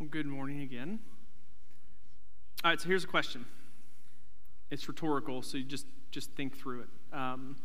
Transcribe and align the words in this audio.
Well, 0.00 0.08
good 0.08 0.24
morning 0.24 0.62
again. 0.62 0.98
All 2.64 2.70
right, 2.70 2.80
so 2.80 2.88
here's 2.88 3.04
a 3.04 3.06
question. 3.06 3.44
It's 4.70 4.88
rhetorical, 4.88 5.42
so 5.42 5.58
you 5.58 5.64
just 5.64 5.84
just 6.10 6.30
think 6.30 6.56
through 6.56 6.84
it. 6.84 6.88
Um, 7.12 7.56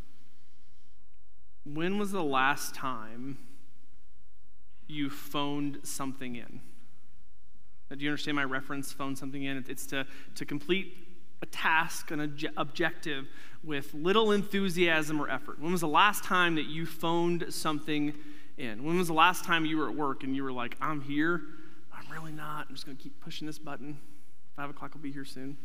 when 1.64 1.98
was 1.98 2.12
the 2.12 2.22
last 2.22 2.76
time 2.76 3.38
you 4.86 5.10
phoned 5.10 5.80
something 5.84 6.36
in? 6.36 6.60
Do 7.90 8.04
you 8.04 8.10
understand 8.10 8.36
my 8.36 8.44
reference? 8.44 8.92
Phone 8.92 9.16
something 9.16 9.42
in. 9.42 9.64
It's 9.70 9.86
to 9.86 10.06
to 10.36 10.46
complete 10.46 10.94
a 11.42 11.46
task, 11.46 12.12
an 12.12 12.20
obje- 12.20 12.52
objective, 12.58 13.30
with 13.64 13.94
little 13.94 14.34
enthusiasm 14.34 15.22
or 15.22 15.30
effort. 15.30 15.62
When 15.62 15.72
was 15.72 15.80
the 15.80 15.88
last 15.88 16.26
time 16.26 16.56
that 16.56 16.66
you 16.66 16.86
phoned 16.86 17.46
something 17.54 18.14
in? 18.58 18.84
When 18.84 18.98
was 18.98 19.08
the 19.08 19.14
last 19.14 19.46
time 19.46 19.66
you 19.66 19.78
were 19.78 19.90
at 19.90 19.96
work 19.96 20.24
and 20.26 20.36
you 20.36 20.44
were 20.44 20.52
like, 20.52 20.76
"I'm 20.82 21.00
here." 21.00 21.42
I'm 22.06 22.14
really 22.14 22.32
not. 22.32 22.68
I'm 22.70 22.76
just 22.76 22.86
going 22.86 22.98
to 22.98 23.04
keep 23.04 23.20
pushing 23.22 23.48
this 23.48 23.60
button. 23.60 23.98
Five 24.56 24.70
o'clock 24.70 24.94
will 24.94 25.02
be 25.02 25.12
here 25.12 25.26
soon. 25.26 25.58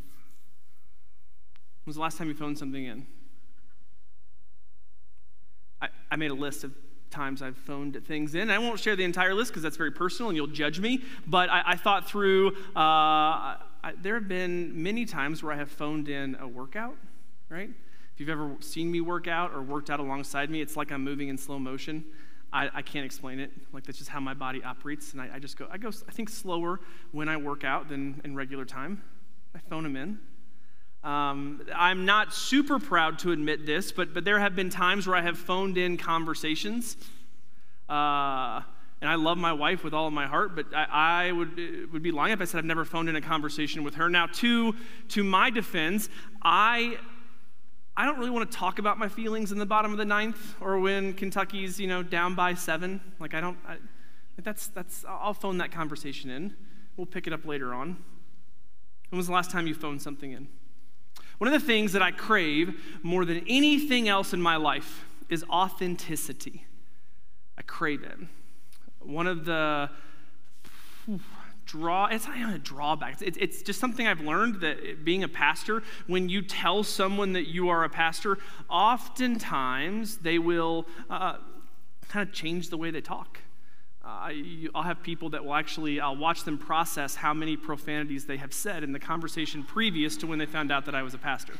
When 1.83 1.85
was 1.85 1.95
the 1.95 2.01
last 2.01 2.17
time 2.17 2.27
you 2.27 2.33
phoned 2.33 2.57
something 2.57 2.85
in? 2.85 3.07
I, 5.81 5.89
I 6.11 6.15
made 6.15 6.31
a 6.31 6.35
list 6.35 6.63
of 6.63 6.73
times 7.09 7.41
I've 7.41 7.57
phoned 7.57 7.99
things 8.05 8.35
in. 8.35 8.49
I 8.49 8.59
won't 8.59 8.79
share 8.79 8.95
the 8.95 9.03
entire 9.03 9.33
list 9.33 9.51
because 9.51 9.63
that's 9.63 9.77
very 9.77 9.91
personal 9.91 10.29
and 10.29 10.35
you'll 10.35 10.47
judge 10.47 10.79
me. 10.79 11.01
But 11.27 11.49
I, 11.49 11.63
I 11.65 11.75
thought 11.75 12.07
through, 12.07 12.55
uh, 12.75 13.57
I, 13.83 13.93
there 14.01 14.15
have 14.15 14.27
been 14.27 14.81
many 14.81 15.05
times 15.05 15.43
where 15.43 15.53
I 15.53 15.57
have 15.57 15.71
phoned 15.71 16.07
in 16.07 16.37
a 16.39 16.47
workout, 16.47 16.95
right? 17.49 17.69
If 18.13 18.19
you've 18.19 18.29
ever 18.29 18.55
seen 18.59 18.91
me 18.91 19.01
work 19.01 19.27
out 19.27 19.53
or 19.53 19.61
worked 19.61 19.89
out 19.89 19.99
alongside 19.99 20.49
me, 20.49 20.61
it's 20.61 20.77
like 20.77 20.91
I'm 20.91 21.03
moving 21.03 21.29
in 21.29 21.37
slow 21.37 21.59
motion. 21.59 22.05
I, 22.53 22.69
I, 22.73 22.81
can't 22.81 23.05
explain 23.05 23.39
it. 23.39 23.51
Like 23.71 23.85
that's 23.85 23.97
just 23.97 24.09
how 24.09 24.19
my 24.19 24.33
body 24.33 24.63
operates, 24.63 25.13
and 25.13 25.21
I, 25.21 25.29
I, 25.35 25.39
just 25.39 25.57
go. 25.57 25.67
I 25.71 25.77
go. 25.77 25.89
I 26.07 26.11
think 26.11 26.29
slower 26.29 26.79
when 27.11 27.29
I 27.29 27.37
work 27.37 27.63
out 27.63 27.87
than 27.87 28.21
in 28.23 28.35
regular 28.35 28.65
time. 28.65 29.01
I 29.55 29.59
phone 29.59 29.83
them 29.83 29.95
in. 29.95 30.19
Um, 31.03 31.65
I'm 31.75 32.05
not 32.05 32.33
super 32.33 32.77
proud 32.77 33.19
to 33.19 33.31
admit 33.31 33.65
this, 33.65 33.91
but 33.91 34.13
but 34.13 34.25
there 34.25 34.39
have 34.39 34.55
been 34.55 34.69
times 34.69 35.07
where 35.07 35.15
I 35.15 35.21
have 35.21 35.37
phoned 35.37 35.77
in 35.77 35.97
conversations. 35.97 36.97
Uh, 37.89 38.61
and 39.01 39.09
I 39.09 39.15
love 39.15 39.37
my 39.37 39.51
wife 39.51 39.83
with 39.83 39.95
all 39.95 40.05
of 40.05 40.13
my 40.13 40.27
heart, 40.27 40.55
but 40.55 40.67
I, 40.75 41.27
I 41.27 41.31
would, 41.31 41.91
would 41.91 42.03
be 42.03 42.11
lying 42.11 42.33
if 42.33 42.41
I 42.41 42.45
said 42.45 42.59
I've 42.59 42.65
never 42.65 42.85
phoned 42.85 43.09
in 43.09 43.15
a 43.15 43.21
conversation 43.21 43.83
with 43.83 43.95
her. 43.95 44.09
Now, 44.09 44.27
to, 44.27 44.75
to 45.09 45.23
my 45.23 45.49
defense, 45.49 46.07
I 46.43 46.99
I 48.01 48.05
don't 48.05 48.17
really 48.17 48.31
want 48.31 48.49
to 48.49 48.57
talk 48.57 48.79
about 48.79 48.97
my 48.97 49.07
feelings 49.07 49.51
in 49.51 49.59
the 49.59 49.65
bottom 49.67 49.91
of 49.91 49.99
the 49.99 50.05
ninth 50.05 50.55
or 50.59 50.79
when 50.79 51.13
Kentucky's, 51.13 51.79
you 51.79 51.85
know, 51.85 52.01
down 52.01 52.33
by 52.33 52.55
seven. 52.55 52.99
Like, 53.19 53.35
I 53.35 53.41
don't, 53.41 53.59
I, 53.63 53.75
that's, 54.41 54.69
that's, 54.69 55.05
I'll 55.07 55.35
phone 55.35 55.59
that 55.59 55.71
conversation 55.71 56.31
in. 56.31 56.55
We'll 56.97 57.05
pick 57.05 57.27
it 57.27 57.33
up 57.33 57.45
later 57.45 57.75
on. 57.75 58.03
When 59.09 59.17
was 59.17 59.27
the 59.27 59.33
last 59.33 59.51
time 59.51 59.67
you 59.67 59.75
phoned 59.75 60.01
something 60.01 60.31
in? 60.31 60.47
One 61.37 61.53
of 61.53 61.61
the 61.61 61.63
things 61.63 61.93
that 61.93 62.01
I 62.01 62.09
crave 62.09 62.99
more 63.03 63.23
than 63.23 63.45
anything 63.47 64.09
else 64.09 64.33
in 64.33 64.41
my 64.41 64.55
life 64.55 65.05
is 65.29 65.43
authenticity. 65.43 66.65
I 67.55 67.61
crave 67.61 68.01
it. 68.01 68.17
One 68.97 69.27
of 69.27 69.45
the, 69.45 69.91
draw 71.71 72.05
it's 72.07 72.27
not 72.27 72.35
even 72.35 72.53
a 72.53 72.59
drawback 72.59 73.21
it's, 73.21 73.37
it's 73.39 73.61
just 73.61 73.79
something 73.79 74.05
i've 74.05 74.19
learned 74.19 74.59
that 74.59 75.05
being 75.05 75.23
a 75.23 75.27
pastor 75.27 75.81
when 76.07 76.27
you 76.27 76.41
tell 76.41 76.83
someone 76.83 77.31
that 77.31 77.47
you 77.47 77.69
are 77.69 77.85
a 77.85 77.89
pastor 77.89 78.37
oftentimes 78.69 80.17
they 80.17 80.37
will 80.37 80.85
uh, 81.09 81.37
kind 82.09 82.27
of 82.27 82.35
change 82.35 82.69
the 82.69 82.77
way 82.77 82.91
they 82.91 82.99
talk 82.99 83.39
uh, 84.03 84.31
I'll 84.73 84.81
have 84.81 85.03
people 85.03 85.29
that 85.29 85.45
will 85.45 85.53
actually, 85.53 85.99
I'll 85.99 86.15
watch 86.15 86.43
them 86.43 86.57
process 86.57 87.13
how 87.13 87.35
many 87.35 87.55
profanities 87.55 88.25
they 88.25 88.37
have 88.37 88.51
said 88.51 88.83
in 88.83 88.93
the 88.93 88.99
conversation 88.99 89.63
previous 89.63 90.17
to 90.17 90.27
when 90.27 90.39
they 90.39 90.47
found 90.47 90.71
out 90.71 90.85
that 90.85 90.95
I 90.95 91.03
was 91.03 91.13
a 91.13 91.19
pastor. 91.19 91.53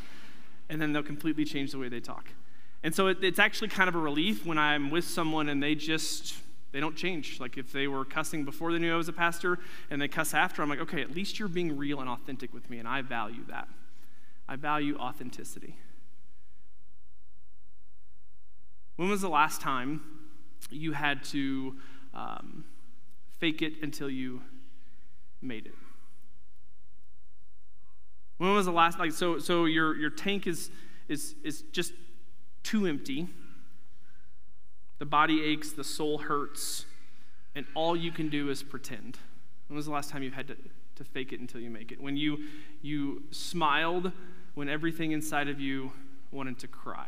And 0.68 0.82
then 0.82 0.92
they'll 0.92 1.04
completely 1.04 1.46
change 1.46 1.72
the 1.72 1.78
way 1.78 1.88
they 1.88 2.00
talk. 2.00 2.30
And 2.82 2.96
so 2.96 3.08
it, 3.08 3.24
it's 3.24 3.38
actually 3.38 3.68
kind 3.68 3.88
of 3.88 3.94
a 3.94 4.00
relief 4.00 4.44
when 4.44 4.58
I'm 4.58 4.90
with 4.90 5.06
someone 5.06 5.50
and 5.50 5.62
they 5.62 5.76
just 5.76 6.36
they 6.72 6.80
don't 6.80 6.96
change. 6.96 7.40
Like 7.40 7.58
if 7.58 7.72
they 7.72 7.88
were 7.88 8.06
cussing 8.06 8.46
before 8.46 8.72
they 8.72 8.80
knew 8.80 8.94
I 8.94 8.98
was 8.98 9.10
a 9.10 9.14
pastor 9.14 9.60
and 9.90 10.02
they 10.02 10.08
cuss 10.08 10.34
after, 10.34 10.62
I'm 10.62 10.70
like, 10.70 10.80
okay, 10.80 11.02
at 11.02 11.12
least 11.12 11.40
you're 11.40 11.48
being 11.48 11.78
real 11.78 12.00
and 12.00 12.10
authentic 12.10 12.54
with 12.54 12.70
me, 12.70 12.80
and 12.80 12.88
I 12.88 13.02
value 13.02 13.44
that. 13.50 13.68
I 14.48 14.56
value 14.56 14.98
authenticity. 14.98 15.76
When 18.96 19.10
was 19.10 19.22
the 19.22 19.30
last 19.30 19.62
time 19.62 20.02
you 20.70 20.92
had 20.92 21.24
to 21.26 21.76
um, 22.14 22.66
fake 23.40 23.62
it 23.62 23.74
until 23.82 24.10
you 24.10 24.42
made 25.42 25.66
it? 25.66 25.76
When 28.38 28.54
was 28.54 28.66
the 28.66 28.72
last 28.72 29.00
like 29.00 29.12
so 29.12 29.40
so 29.40 29.66
your 29.66 29.96
your 29.96 30.10
tank 30.10 30.48
is 30.48 30.72
is 31.08 31.36
is 31.44 31.62
just 31.72 31.94
too 32.64 32.88
empty 32.88 33.30
the 35.02 35.06
body 35.08 35.44
aches, 35.44 35.72
the 35.72 35.84
soul 35.84 36.20
hurts, 36.20 36.86
and 37.56 37.66
all 37.74 37.98
you 37.98 38.12
can 38.12 38.30
do 38.30 38.52
is 38.52 38.62
pretend. 38.62 39.18
When 39.68 39.76
was 39.76 39.88
the 39.88 39.92
last 39.92 40.12
time 40.12 40.22
you 40.22 40.30
had 40.30 40.48
to, 40.50 40.56
to 40.98 41.04
fake 41.04 41.34
it 41.34 41.40
until 41.40 41.60
you 41.60 41.72
make 41.72 41.92
it? 41.92 42.00
When 42.00 42.16
you, 42.16 42.38
you 42.84 43.24
smiled 43.32 44.12
when 44.54 44.70
everything 44.70 45.12
inside 45.12 45.48
of 45.48 45.60
you 45.60 45.92
wanted 46.32 46.60
to 46.60 46.68
cry. 46.68 47.08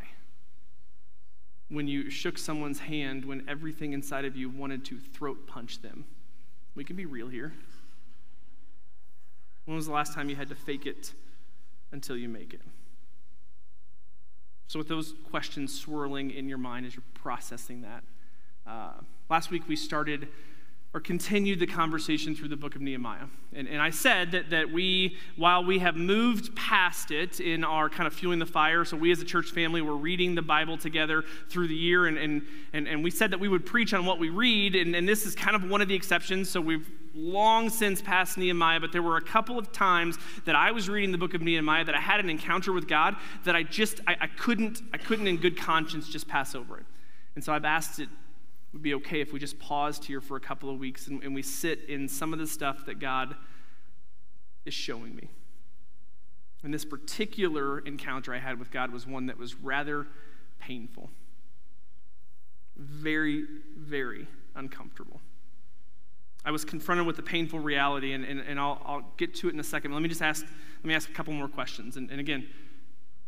When 1.70 1.88
you 1.88 2.10
shook 2.10 2.40
someone's 2.40 2.80
hand 2.80 3.26
when 3.26 3.48
everything 3.48 3.94
inside 3.94 4.26
of 4.26 4.36
you 4.36 4.50
wanted 4.50 4.84
to 4.86 4.98
throat 4.98 5.46
punch 5.46 5.84
them. 5.84 6.06
We 6.74 6.84
can 6.84 6.96
be 6.96 7.06
real 7.06 7.28
here. 7.28 7.54
When 9.66 9.76
was 9.76 9.86
the 9.86 9.94
last 9.94 10.16
time 10.16 10.32
you 10.32 10.36
had 10.36 10.50
to 10.50 10.56
fake 10.56 10.88
it 10.88 11.14
until 11.92 12.18
you 12.18 12.28
make 12.28 12.56
it? 12.56 12.62
So, 14.68 14.80
with 14.80 14.88
those 14.88 15.14
questions 15.30 15.80
swirling 15.80 16.32
in 16.32 16.48
your 16.48 16.58
mind 16.58 16.86
as 16.86 16.96
you're 16.96 17.04
processing 17.14 17.82
that, 17.82 18.04
uh, 18.66 18.94
last 19.30 19.52
week 19.52 19.68
we 19.68 19.76
started 19.76 20.30
or 20.94 21.00
continued 21.00 21.60
the 21.60 21.66
conversation 21.66 22.36
through 22.36 22.48
the 22.48 22.56
book 22.56 22.76
of 22.76 22.82
Nehemiah. 22.82 23.26
And, 23.52 23.68
and 23.68 23.82
I 23.82 23.90
said 23.90 24.32
that, 24.32 24.52
that 24.52 24.72
we, 24.72 25.18
while 25.38 25.64
we 25.64 25.80
have 25.80 25.96
moved 25.96 26.56
past 26.56 27.10
it 27.10 27.40
in 27.40 27.64
our 27.64 27.90
kind 27.90 28.06
of 28.06 28.14
fueling 28.14 28.38
the 28.38 28.46
fire, 28.46 28.86
so 28.86 28.96
we 28.96 29.12
as 29.12 29.20
a 29.20 29.26
church 29.26 29.50
family 29.52 29.82
were 29.82 29.98
reading 29.98 30.36
the 30.36 30.44
Bible 30.44 30.78
together 30.78 31.24
through 31.50 31.68
the 31.68 31.76
year, 31.76 32.06
and, 32.06 32.20
and, 32.20 32.44
and, 32.74 32.88
and 32.88 33.04
we 33.04 33.10
said 33.10 33.32
that 33.32 33.40
we 33.40 33.48
would 33.48 33.66
preach 33.66 33.94
on 33.96 34.06
what 34.06 34.20
we 34.20 34.30
read, 34.30 34.76
and, 34.76 34.96
and 34.96 35.10
this 35.10 35.26
is 35.26 35.34
kind 35.34 35.56
of 35.56 35.68
one 35.68 35.82
of 35.82 35.88
the 35.88 35.96
exceptions. 35.96 36.48
So 36.48 36.62
we've 36.62 36.88
long 37.16 37.72
since 37.72 38.00
passed 38.00 38.38
Nehemiah, 38.38 38.80
but 38.80 38.92
there 38.92 39.04
were 39.04 39.18
a 39.18 39.22
couple 39.22 39.58
of 39.58 39.72
times 39.72 40.18
that 40.46 40.56
I 40.56 40.72
was 40.72 40.90
reading 40.90 41.12
the 41.12 41.18
book 41.18 41.34
of 41.34 41.42
Nehemiah 41.42 41.86
that 41.86 41.96
I 41.96 42.00
had 42.00 42.20
an 42.20 42.30
encounter 42.30 42.72
with 42.72 42.88
God 42.88 43.16
that 43.46 43.56
I 43.56 43.64
just, 43.64 44.00
I, 44.06 44.16
I 44.22 44.28
couldn't, 44.28 44.82
I 44.94 44.98
couldn't 44.98 45.26
in 45.28 45.38
good 45.38 45.58
conscience 45.58 46.08
just 46.08 46.28
pass 46.28 46.54
over 46.54 46.78
it. 46.78 46.86
And 47.36 47.44
so 47.44 47.52
I've 47.52 47.66
asked 47.66 48.00
it 48.00 48.10
would 48.74 48.82
be 48.82 48.96
okay 48.96 49.22
if 49.22 49.32
we 49.32 49.40
just 49.40 49.60
paused 49.60 50.04
here 50.04 50.20
for 50.20 50.36
a 50.36 50.40
couple 50.40 50.70
of 50.70 50.80
weeks 50.80 51.08
and, 51.08 51.24
and 51.24 51.34
we 51.34 51.44
sit 51.44 51.88
in 51.88 52.10
some 52.10 52.34
of 52.34 52.40
the 52.40 52.48
stuff 52.48 52.86
that 52.88 53.00
God 53.00 53.36
is 54.66 54.74
showing 54.74 55.16
me. 55.16 55.30
And 56.64 56.74
this 56.74 56.86
particular 56.86 57.80
encounter 57.80 58.34
I 58.34 58.40
had 58.40 58.58
with 58.58 58.72
God 58.72 58.92
was 58.92 59.06
one 59.06 59.28
that 59.28 59.38
was 59.38 59.56
rather 59.56 60.08
painful, 60.60 61.10
very, 62.78 63.46
very 63.78 64.28
uncomfortable. 64.56 65.22
I 66.46 66.52
was 66.52 66.66
confronted 66.66 67.06
with 67.06 67.20
a 67.20 67.24
painful 67.24 67.60
reality, 67.60 68.14
and, 68.14 68.26
and, 68.26 68.40
and 68.40 68.60
I'll, 68.60 68.82
I'll 68.86 69.14
get 69.18 69.34
to 69.36 69.50
it 69.50 69.54
in 69.54 69.60
a 69.60 69.64
second. 69.64 69.94
Let 69.94 70.02
me 70.02 70.10
just 70.10 70.22
ask, 70.22 70.46
let 70.46 70.86
me 70.86 70.94
ask 70.94 71.10
a 71.10 71.14
couple 71.14 71.34
more 71.34 71.48
questions. 71.48 71.96
And, 71.96 72.10
and 72.10 72.20
again, 72.20 72.48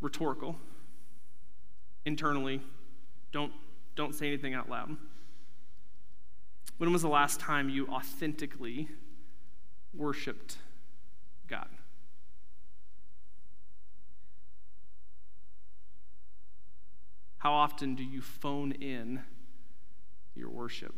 rhetorical, 0.01 0.57
internally, 2.05 2.61
don't, 3.31 3.53
don't 3.95 4.13
say 4.15 4.27
anything 4.27 4.53
out 4.53 4.69
loud. 4.69 4.95
When 6.77 6.91
was 6.91 7.03
the 7.03 7.07
last 7.07 7.39
time 7.39 7.69
you 7.69 7.87
authentically 7.87 8.89
worshiped 9.93 10.57
God? 11.47 11.69
How 17.37 17.53
often 17.53 17.95
do 17.95 18.03
you 18.03 18.21
phone 18.21 18.71
in 18.71 19.21
your 20.35 20.49
worship? 20.49 20.95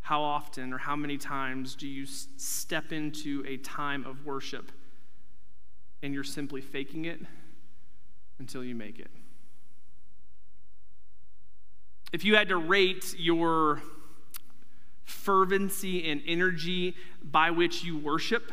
How 0.00 0.20
often 0.20 0.72
or 0.72 0.78
how 0.78 0.94
many 0.94 1.16
times 1.16 1.74
do 1.74 1.88
you 1.88 2.04
step 2.06 2.92
into 2.92 3.42
a 3.48 3.56
time 3.56 4.04
of 4.04 4.26
worship 4.26 4.70
and 6.02 6.12
you're 6.12 6.22
simply 6.22 6.60
faking 6.60 7.06
it 7.06 7.20
until 8.38 8.62
you 8.62 8.74
make 8.74 8.98
it? 8.98 9.10
If 12.12 12.24
you 12.24 12.36
had 12.36 12.48
to 12.48 12.56
rate 12.56 13.14
your 13.18 13.82
fervency 15.04 16.10
and 16.10 16.22
energy 16.26 16.94
by 17.22 17.50
which 17.50 17.82
you 17.82 17.96
worship 17.96 18.52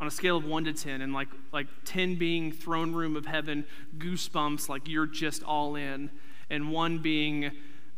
on 0.00 0.06
a 0.06 0.10
scale 0.10 0.36
of 0.36 0.44
1 0.44 0.64
to 0.64 0.72
10 0.72 1.02
and 1.02 1.12
like 1.12 1.28
like 1.52 1.66
10 1.84 2.16
being 2.16 2.52
throne 2.52 2.92
room 2.92 3.16
of 3.16 3.26
heaven 3.26 3.64
goosebumps 3.98 4.68
like 4.68 4.88
you're 4.88 5.06
just 5.06 5.42
all 5.42 5.76
in 5.76 6.10
and 6.48 6.70
1 6.70 6.98
being 6.98 7.50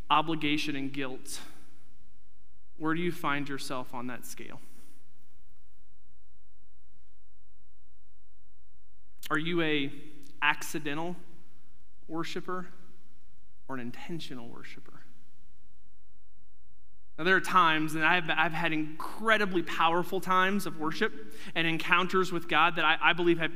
obligation 0.09 0.75
and 0.75 0.93
guilt 0.93 1.39
Where 2.77 2.93
do 2.93 3.01
you 3.01 3.11
find 3.11 3.47
yourself 3.47 3.93
on 3.93 4.07
that 4.07 4.25
scale? 4.25 4.59
Are 9.29 9.37
you 9.37 9.61
a 9.61 9.91
accidental 10.41 11.15
worshiper 12.07 12.67
or 13.67 13.75
an 13.75 13.81
intentional 13.81 14.47
worshiper? 14.49 15.01
Now, 17.17 17.23
there 17.25 17.35
are 17.35 17.41
times, 17.41 17.93
and 17.93 18.03
I've, 18.03 18.29
I've 18.29 18.53
had 18.53 18.73
incredibly 18.73 19.61
powerful 19.61 20.19
times 20.19 20.65
of 20.65 20.79
worship 20.79 21.13
and 21.53 21.67
encounters 21.67 22.31
with 22.31 22.47
God 22.47 22.75
that 22.77 22.85
I, 22.85 22.97
I 23.01 23.13
believe 23.13 23.37
have 23.37 23.51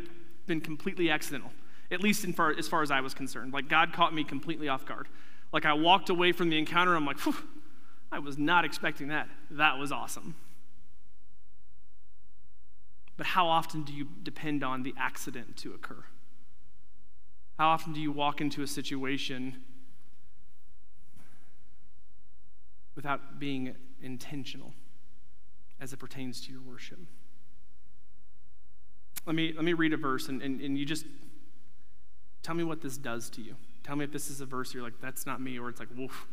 been 0.45 0.61
completely 0.61 1.09
accidental, 1.09 1.51
at 1.89 2.01
least 2.01 2.23
in 2.23 2.33
far, 2.33 2.51
as 2.51 2.67
far 2.67 2.83
as 2.83 2.91
I 2.91 3.01
was 3.01 3.15
concerned. 3.15 3.53
Like, 3.53 3.67
God 3.67 3.93
caught 3.93 4.13
me 4.13 4.23
completely 4.23 4.69
off 4.69 4.85
guard. 4.85 5.07
Like, 5.51 5.65
I 5.65 5.73
walked 5.73 6.09
away 6.09 6.33
from 6.33 6.49
the 6.49 6.59
encounter, 6.59 6.95
I'm 6.95 7.05
like, 7.05 7.17
I 8.11 8.19
was 8.19 8.37
not 8.37 8.63
expecting 8.63 9.07
that. 9.07 9.27
That 9.51 9.79
was 9.79 9.91
awesome. 9.91 10.35
But 13.17 13.25
how 13.25 13.47
often 13.47 13.81
do 13.81 13.91
you 13.91 14.07
depend 14.21 14.63
on 14.63 14.83
the 14.83 14.93
accident 14.97 15.57
to 15.57 15.73
occur? 15.73 16.05
How 17.57 17.69
often 17.69 17.91
do 17.91 17.99
you 17.99 18.11
walk 18.11 18.39
into 18.39 18.61
a 18.61 18.67
situation 18.67 19.57
without 22.97 23.39
being 23.39 23.73
intentional 24.01 24.73
as 25.79 25.93
it 25.93 25.97
pertains 25.97 26.41
to 26.41 26.51
your 26.51 26.61
worship? 26.61 26.99
Let 29.25 29.35
me, 29.35 29.53
let 29.53 29.63
me 29.63 29.71
read 29.71 29.93
a 29.93 29.97
verse 29.97 30.27
and, 30.27 30.41
and, 30.41 30.59
and 30.59 30.77
you 30.77 30.85
just 30.85 31.05
tell 32.43 32.55
me 32.55 32.65
what 32.65 32.81
this 32.81 32.97
does 32.97 33.29
to 33.31 33.41
you. 33.41 33.55
Tell 33.83 33.95
me 33.95 34.03
if 34.03 34.11
this 34.11 34.29
is 34.29 34.41
a 34.41 34.45
verse 34.45 34.73
you're 34.73 34.83
like, 34.83 34.99
that's 34.99 35.25
not 35.25 35.39
me, 35.39 35.57
or 35.57 35.69
it's 35.69 35.79
like, 35.79 35.89
woof, 35.95 36.27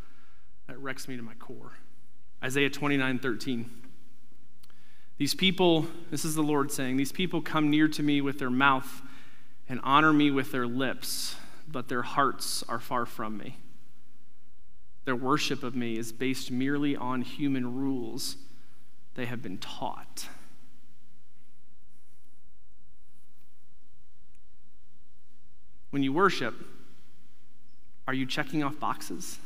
that 0.66 0.78
wrecks 0.78 1.06
me 1.06 1.16
to 1.16 1.22
my 1.22 1.34
core. 1.34 1.72
Isaiah 2.42 2.70
29 2.70 3.20
13. 3.20 3.70
These 5.16 5.34
people, 5.34 5.86
this 6.10 6.24
is 6.24 6.34
the 6.34 6.42
Lord 6.42 6.72
saying, 6.72 6.96
these 6.96 7.12
people 7.12 7.40
come 7.40 7.70
near 7.70 7.86
to 7.88 8.02
me 8.02 8.20
with 8.20 8.40
their 8.40 8.50
mouth 8.50 9.02
and 9.68 9.78
honor 9.84 10.12
me 10.12 10.30
with 10.30 10.50
their 10.50 10.66
lips, 10.66 11.36
but 11.68 11.88
their 11.88 12.02
hearts 12.02 12.64
are 12.68 12.80
far 12.80 13.06
from 13.06 13.38
me. 13.38 13.56
Their 15.04 15.16
worship 15.16 15.62
of 15.62 15.74
me 15.74 15.98
is 15.98 16.12
based 16.12 16.50
merely 16.50 16.96
on 16.96 17.22
human 17.22 17.74
rules 17.74 18.36
they 19.14 19.26
have 19.26 19.42
been 19.42 19.58
taught. 19.58 20.28
When 25.90 26.02
you 26.02 26.12
worship, 26.12 26.54
are 28.08 28.14
you 28.14 28.26
checking 28.26 28.64
off 28.64 28.80
boxes? 28.80 29.38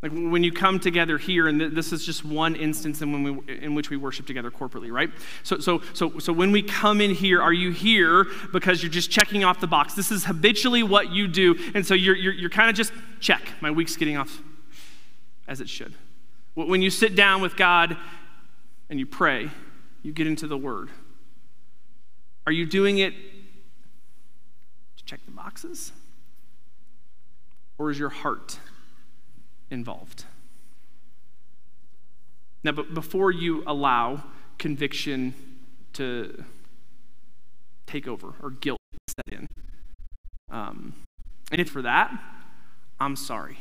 Like 0.00 0.12
when 0.12 0.44
you 0.44 0.52
come 0.52 0.78
together 0.78 1.18
here, 1.18 1.48
and 1.48 1.60
this 1.60 1.92
is 1.92 2.06
just 2.06 2.24
one 2.24 2.54
instance 2.54 3.02
in, 3.02 3.22
we, 3.24 3.56
in 3.56 3.74
which 3.74 3.90
we 3.90 3.96
worship 3.96 4.26
together 4.26 4.50
corporately, 4.50 4.92
right? 4.92 5.10
So, 5.42 5.58
so, 5.58 5.82
so, 5.92 6.20
so 6.20 6.32
when 6.32 6.52
we 6.52 6.62
come 6.62 7.00
in 7.00 7.10
here, 7.10 7.42
are 7.42 7.52
you 7.52 7.72
here 7.72 8.26
because 8.52 8.80
you're 8.80 8.92
just 8.92 9.10
checking 9.10 9.42
off 9.42 9.58
the 9.58 9.66
box? 9.66 9.94
This 9.94 10.12
is 10.12 10.24
habitually 10.24 10.84
what 10.84 11.10
you 11.10 11.26
do, 11.26 11.56
and 11.74 11.84
so 11.84 11.94
you're, 11.94 12.14
you're, 12.14 12.32
you're 12.32 12.50
kind 12.50 12.70
of 12.70 12.76
just 12.76 12.92
check. 13.18 13.42
My 13.60 13.72
week's 13.72 13.96
getting 13.96 14.16
off 14.16 14.40
as 15.48 15.60
it 15.60 15.68
should. 15.68 15.94
When 16.54 16.80
you 16.80 16.90
sit 16.90 17.16
down 17.16 17.42
with 17.42 17.56
God 17.56 17.96
and 18.88 19.00
you 19.00 19.06
pray, 19.06 19.50
you 20.02 20.12
get 20.12 20.28
into 20.28 20.46
the 20.46 20.56
Word. 20.56 20.90
Are 22.46 22.52
you 22.52 22.66
doing 22.66 22.98
it 22.98 23.14
to 24.96 25.04
check 25.04 25.20
the 25.24 25.32
boxes? 25.32 25.92
Or 27.78 27.90
is 27.90 27.98
your 27.98 28.08
heart 28.08 28.58
involved. 29.70 30.24
Now, 32.64 32.72
but 32.72 32.94
before 32.94 33.30
you 33.30 33.62
allow 33.66 34.24
conviction 34.58 35.34
to 35.94 36.44
take 37.86 38.06
over 38.06 38.34
or 38.42 38.50
guilt 38.50 38.78
set 39.06 39.38
in, 39.38 39.46
um, 40.50 40.94
and 41.50 41.60
if 41.60 41.70
for 41.70 41.82
that, 41.82 42.12
I'm 43.00 43.16
sorry. 43.16 43.58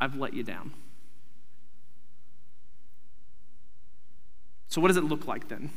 I've 0.00 0.16
let 0.16 0.34
you 0.34 0.42
down. 0.42 0.72
So, 4.68 4.80
what 4.80 4.88
does 4.88 4.96
it 4.96 5.04
look 5.04 5.26
like 5.26 5.48
then? 5.48 5.70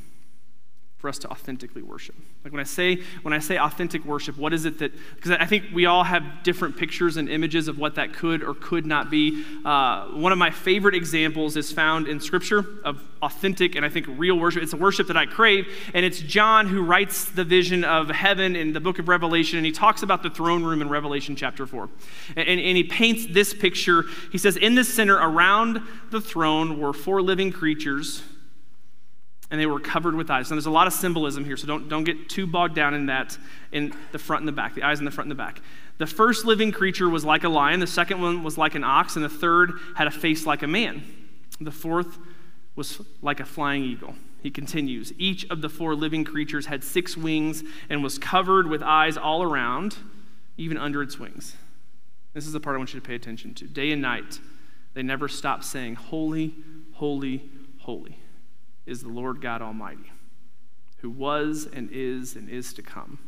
For 0.98 1.10
us 1.10 1.20
to 1.20 1.30
authentically 1.30 1.84
worship. 1.84 2.16
Like 2.44 2.52
when 2.52 2.60
I 2.60 2.64
say 2.64 3.04
when 3.22 3.32
I 3.32 3.38
say 3.38 3.58
authentic 3.58 4.04
worship, 4.04 4.36
what 4.36 4.52
is 4.52 4.66
it 4.66 4.80
that 4.80 4.92
because 5.16 5.32
I 5.32 5.46
think 5.46 5.66
we 5.72 5.86
all 5.86 6.04
have 6.04 6.24
different 6.44 6.76
pictures 6.76 7.18
and 7.18 7.30
images 7.30 7.68
of 7.68 7.78
what 7.78 7.96
that 7.96 8.14
could 8.14 8.42
or 8.42 8.56
could 8.56 8.86
not 8.86 9.12
be. 9.12 9.46
Uh, 9.64 10.08
one 10.08 10.32
of 10.32 10.40
my 10.40 10.50
favorite 10.50 10.96
examples 10.96 11.56
is 11.56 11.72
found 11.72 12.08
in 12.08 12.20
Scripture 12.20 12.66
of 12.84 13.00
authentic 13.22 13.76
and 13.76 13.86
I 13.86 13.90
think 13.90 14.08
real 14.10 14.40
worship. 14.40 14.64
It's 14.64 14.74
a 14.74 14.78
worship 14.78 15.08
that 15.08 15.18
I 15.18 15.28
crave, 15.28 15.68
and 15.94 16.04
it's 16.04 16.20
John 16.20 16.66
who 16.68 16.82
writes 16.82 17.26
the 17.26 17.44
vision 17.44 17.84
of 17.84 18.10
heaven 18.10 18.56
in 18.56 18.74
the 18.74 18.80
book 18.80 18.98
of 18.98 19.08
Revelation, 19.08 19.58
and 19.58 19.66
he 19.66 19.72
talks 19.72 20.02
about 20.02 20.24
the 20.24 20.32
throne 20.32 20.64
room 20.64 20.82
in 20.82 20.90
Revelation 20.90 21.36
chapter 21.36 21.68
four, 21.68 21.90
and, 22.36 22.48
and, 22.48 22.60
and 22.60 22.76
he 22.76 22.84
paints 22.84 23.28
this 23.30 23.54
picture. 23.54 24.06
He 24.32 24.40
says, 24.40 24.58
"In 24.58 24.74
the 24.74 24.84
center, 24.84 25.16
around 25.16 25.80
the 26.10 26.22
throne, 26.22 26.80
were 26.80 26.92
four 26.92 27.22
living 27.22 27.52
creatures." 27.52 28.24
And 29.50 29.60
they 29.60 29.66
were 29.66 29.80
covered 29.80 30.16
with 30.16 30.30
eyes. 30.30 30.50
Now, 30.50 30.56
there's 30.56 30.66
a 30.66 30.72
lot 30.72 30.88
of 30.88 30.94
symbolism 30.94 31.46
here, 31.46 31.56
so 31.56 31.68
don't, 31.68 31.88
don't 31.88 32.04
get 32.04 32.30
too 32.30 32.46
bogged 32.46 32.76
down 32.76 32.94
in 32.94 33.06
that 33.06 33.38
in 33.72 33.94
the 34.12 34.20
front 34.20 34.42
and 34.42 34.48
the 34.48 34.54
back, 34.54 34.76
the 34.76 34.84
eyes 34.84 35.00
in 35.00 35.06
the 35.06 35.12
front 35.12 35.26
and 35.26 35.32
the 35.32 35.42
back. 35.42 35.62
The 36.00 36.08
first 36.08 36.46
living 36.46 36.72
creature 36.72 37.10
was 37.10 37.24
like 37.24 37.44
a 37.44 37.50
lion, 37.50 37.80
the 37.80 37.88
second 37.88 38.22
one 38.22 38.44
was 38.44 38.58
like 38.58 38.76
an 38.76 38.84
ox, 38.84 39.16
and 39.16 39.24
the 39.24 39.30
third 39.30 39.72
had 39.96 40.08
a 40.08 40.12
face 40.12 40.46
like 40.46 40.64
a 40.64 40.68
man. 40.68 41.04
The 41.62 41.72
fourth 41.72 42.18
was 42.76 43.02
like 43.22 43.40
a 43.40 43.46
flying 43.46 43.84
eagle. 43.84 44.16
He 44.44 44.52
continues 44.52 45.14
Each 45.18 45.50
of 45.50 45.62
the 45.62 45.70
four 45.70 45.96
living 45.96 46.24
creatures 46.24 46.68
had 46.68 46.84
six 46.84 47.18
wings 47.18 47.64
and 47.90 48.04
was 48.04 48.20
covered 48.20 48.68
with 48.68 48.84
eyes 48.84 49.18
all 49.18 49.42
around, 49.42 49.98
even 50.58 50.78
under 50.78 51.02
its 51.02 51.18
wings. 51.18 51.56
This 52.34 52.46
is 52.46 52.54
the 52.54 52.60
part 52.60 52.76
I 52.76 52.78
want 52.78 52.94
you 52.94 53.00
to 53.00 53.06
pay 53.06 53.16
attention 53.16 53.56
to. 53.56 53.66
Day 53.66 53.92
and 53.92 54.02
night, 54.02 54.40
they 54.94 55.02
never 55.02 55.28
stop 55.28 55.64
saying, 55.64 55.96
Holy, 55.96 56.54
holy, 56.94 57.50
holy 57.80 58.20
is 58.88 59.02
the 59.02 59.10
Lord 59.10 59.42
God 59.42 59.62
Almighty, 59.62 60.12
who 61.00 61.10
was 61.10 61.68
and 61.72 61.90
is 61.92 62.36
and 62.36 62.50
is 62.50 62.74
to 62.74 62.82
come. 62.82 63.20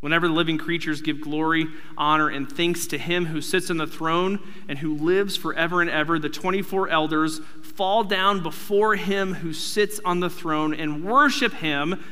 Whenever 0.00 0.28
the 0.28 0.34
living 0.34 0.58
creatures 0.58 1.00
give 1.00 1.20
glory, 1.20 1.66
honor, 1.96 2.28
and 2.28 2.50
thanks 2.50 2.86
to 2.86 2.98
him 2.98 3.26
who 3.26 3.40
sits 3.40 3.68
on 3.68 3.78
the 3.78 3.86
throne 3.86 4.38
and 4.68 4.78
who 4.78 4.96
lives 4.96 5.36
forever 5.36 5.80
and 5.80 5.90
ever, 5.90 6.20
the 6.20 6.28
24 6.28 6.88
elders 6.88 7.40
fall 7.62 8.04
down 8.04 8.42
before 8.42 8.94
him 8.94 9.34
who 9.34 9.52
sits 9.52 10.00
on 10.04 10.20
the 10.20 10.30
throne 10.30 10.72
and 10.72 11.04
worship 11.04 11.52
him 11.54 12.02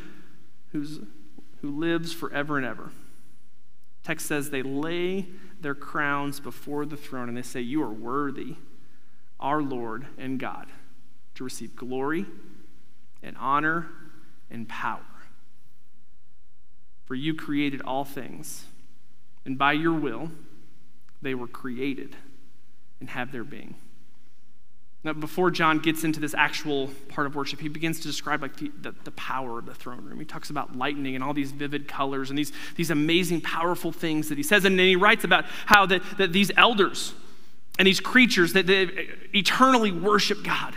who's, 0.73 0.99
who 1.63 1.71
lives 1.71 2.13
forever 2.13 2.57
and 2.57 2.67
ever. 2.67 2.91
Text 4.03 4.27
says 4.27 4.51
they 4.51 4.63
lay 4.63 5.27
their 5.61 5.75
crowns 5.75 6.41
before 6.41 6.87
the 6.87 6.97
throne 6.97 7.29
and 7.29 7.37
they 7.37 7.43
say, 7.43 7.61
You 7.61 7.83
are 7.85 7.93
worthy, 7.93 8.57
our 9.39 9.63
Lord 9.63 10.07
and 10.19 10.41
God 10.41 10.67
to 11.37 11.45
receive 11.45 11.77
glory 11.77 12.27
and 13.23 13.37
honor 13.39 13.89
and 14.51 14.69
power. 14.69 15.01
For 17.07 17.15
you 17.15 17.35
created 17.35 17.83
all 17.83 18.05
things, 18.05 18.67
and 19.45 19.57
by 19.57 19.73
your 19.73 19.93
will 19.93 20.31
they 21.23 21.35
were 21.35 21.47
created 21.47 22.17
and 23.01 23.11
have 23.11 23.33
their 23.33 23.45
being. 23.45 23.77
Now, 25.05 25.13
before 25.13 25.53
John 25.53 25.79
gets 25.79 26.03
into 26.03 26.19
this 26.19 26.35
actual 26.35 26.91
part 27.09 27.29
of 27.29 27.37
worship, 27.37 27.61
he 27.61 27.69
begins 27.69 28.01
to 28.01 28.09
describe 28.09 28.43
like 28.43 28.57
the, 28.57 28.73
the, 28.81 28.93
the, 29.05 29.13
power 29.13 29.61
of 29.61 29.67
the 29.67 29.75
throne 29.75 30.05
room. 30.05 30.19
He 30.19 30.25
talks 30.25 30.51
about 30.51 30.77
lightning 30.77 31.15
and 31.15 31.23
all 31.23 31.33
these 31.33 31.53
vivid 31.53 31.87
colors 31.87 32.29
and 32.29 32.37
these, 32.37 32.53
these 32.75 32.91
amazing, 32.91 33.43
powerful 33.43 33.93
things 33.93 34.29
that 34.31 34.37
he 34.37 34.43
says. 34.43 34.65
And 34.65 34.77
then 34.77 34.87
he 34.87 34.97
writes 34.97 35.23
about 35.23 35.45
how 35.67 35.87
that, 35.87 36.03
that 36.19 36.33
these 36.33 36.51
elders 36.57 37.15
and 37.79 37.87
these 37.87 38.01
creatures 38.01 38.53
that 38.55 38.67
they 38.67 39.09
eternally 39.33 39.93
worship 39.93 40.43
God. 40.43 40.75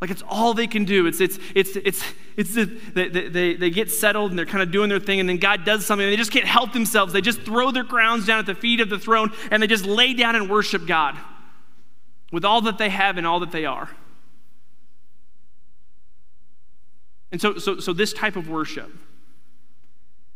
Like 0.00 0.10
it's 0.10 0.22
all 0.28 0.54
they 0.54 0.68
can 0.68 0.84
do. 0.84 1.06
It's, 1.06 1.20
it's, 1.20 1.38
it's, 1.54 1.74
it's, 1.76 2.04
it's, 2.36 2.54
the, 2.54 2.64
they, 2.64 3.28
they, 3.28 3.54
they 3.54 3.70
get 3.70 3.90
settled 3.90 4.30
and 4.30 4.38
they're 4.38 4.46
kind 4.46 4.62
of 4.62 4.70
doing 4.70 4.88
their 4.88 5.00
thing, 5.00 5.18
and 5.18 5.28
then 5.28 5.38
God 5.38 5.64
does 5.64 5.84
something, 5.84 6.04
and 6.04 6.12
they 6.12 6.16
just 6.16 6.30
can't 6.30 6.46
help 6.46 6.72
themselves. 6.72 7.12
They 7.12 7.20
just 7.20 7.42
throw 7.42 7.72
their 7.72 7.84
crowns 7.84 8.26
down 8.26 8.38
at 8.38 8.46
the 8.46 8.54
feet 8.54 8.80
of 8.80 8.90
the 8.90 8.98
throne, 8.98 9.32
and 9.50 9.62
they 9.62 9.66
just 9.66 9.84
lay 9.84 10.14
down 10.14 10.36
and 10.36 10.48
worship 10.48 10.86
God 10.86 11.16
with 12.30 12.44
all 12.44 12.60
that 12.62 12.78
they 12.78 12.90
have 12.90 13.18
and 13.18 13.26
all 13.26 13.40
that 13.40 13.50
they 13.50 13.64
are. 13.64 13.90
And 17.32 17.40
so, 17.40 17.58
so, 17.58 17.80
so 17.80 17.92
this 17.92 18.12
type 18.12 18.36
of 18.36 18.48
worship, 18.48 18.90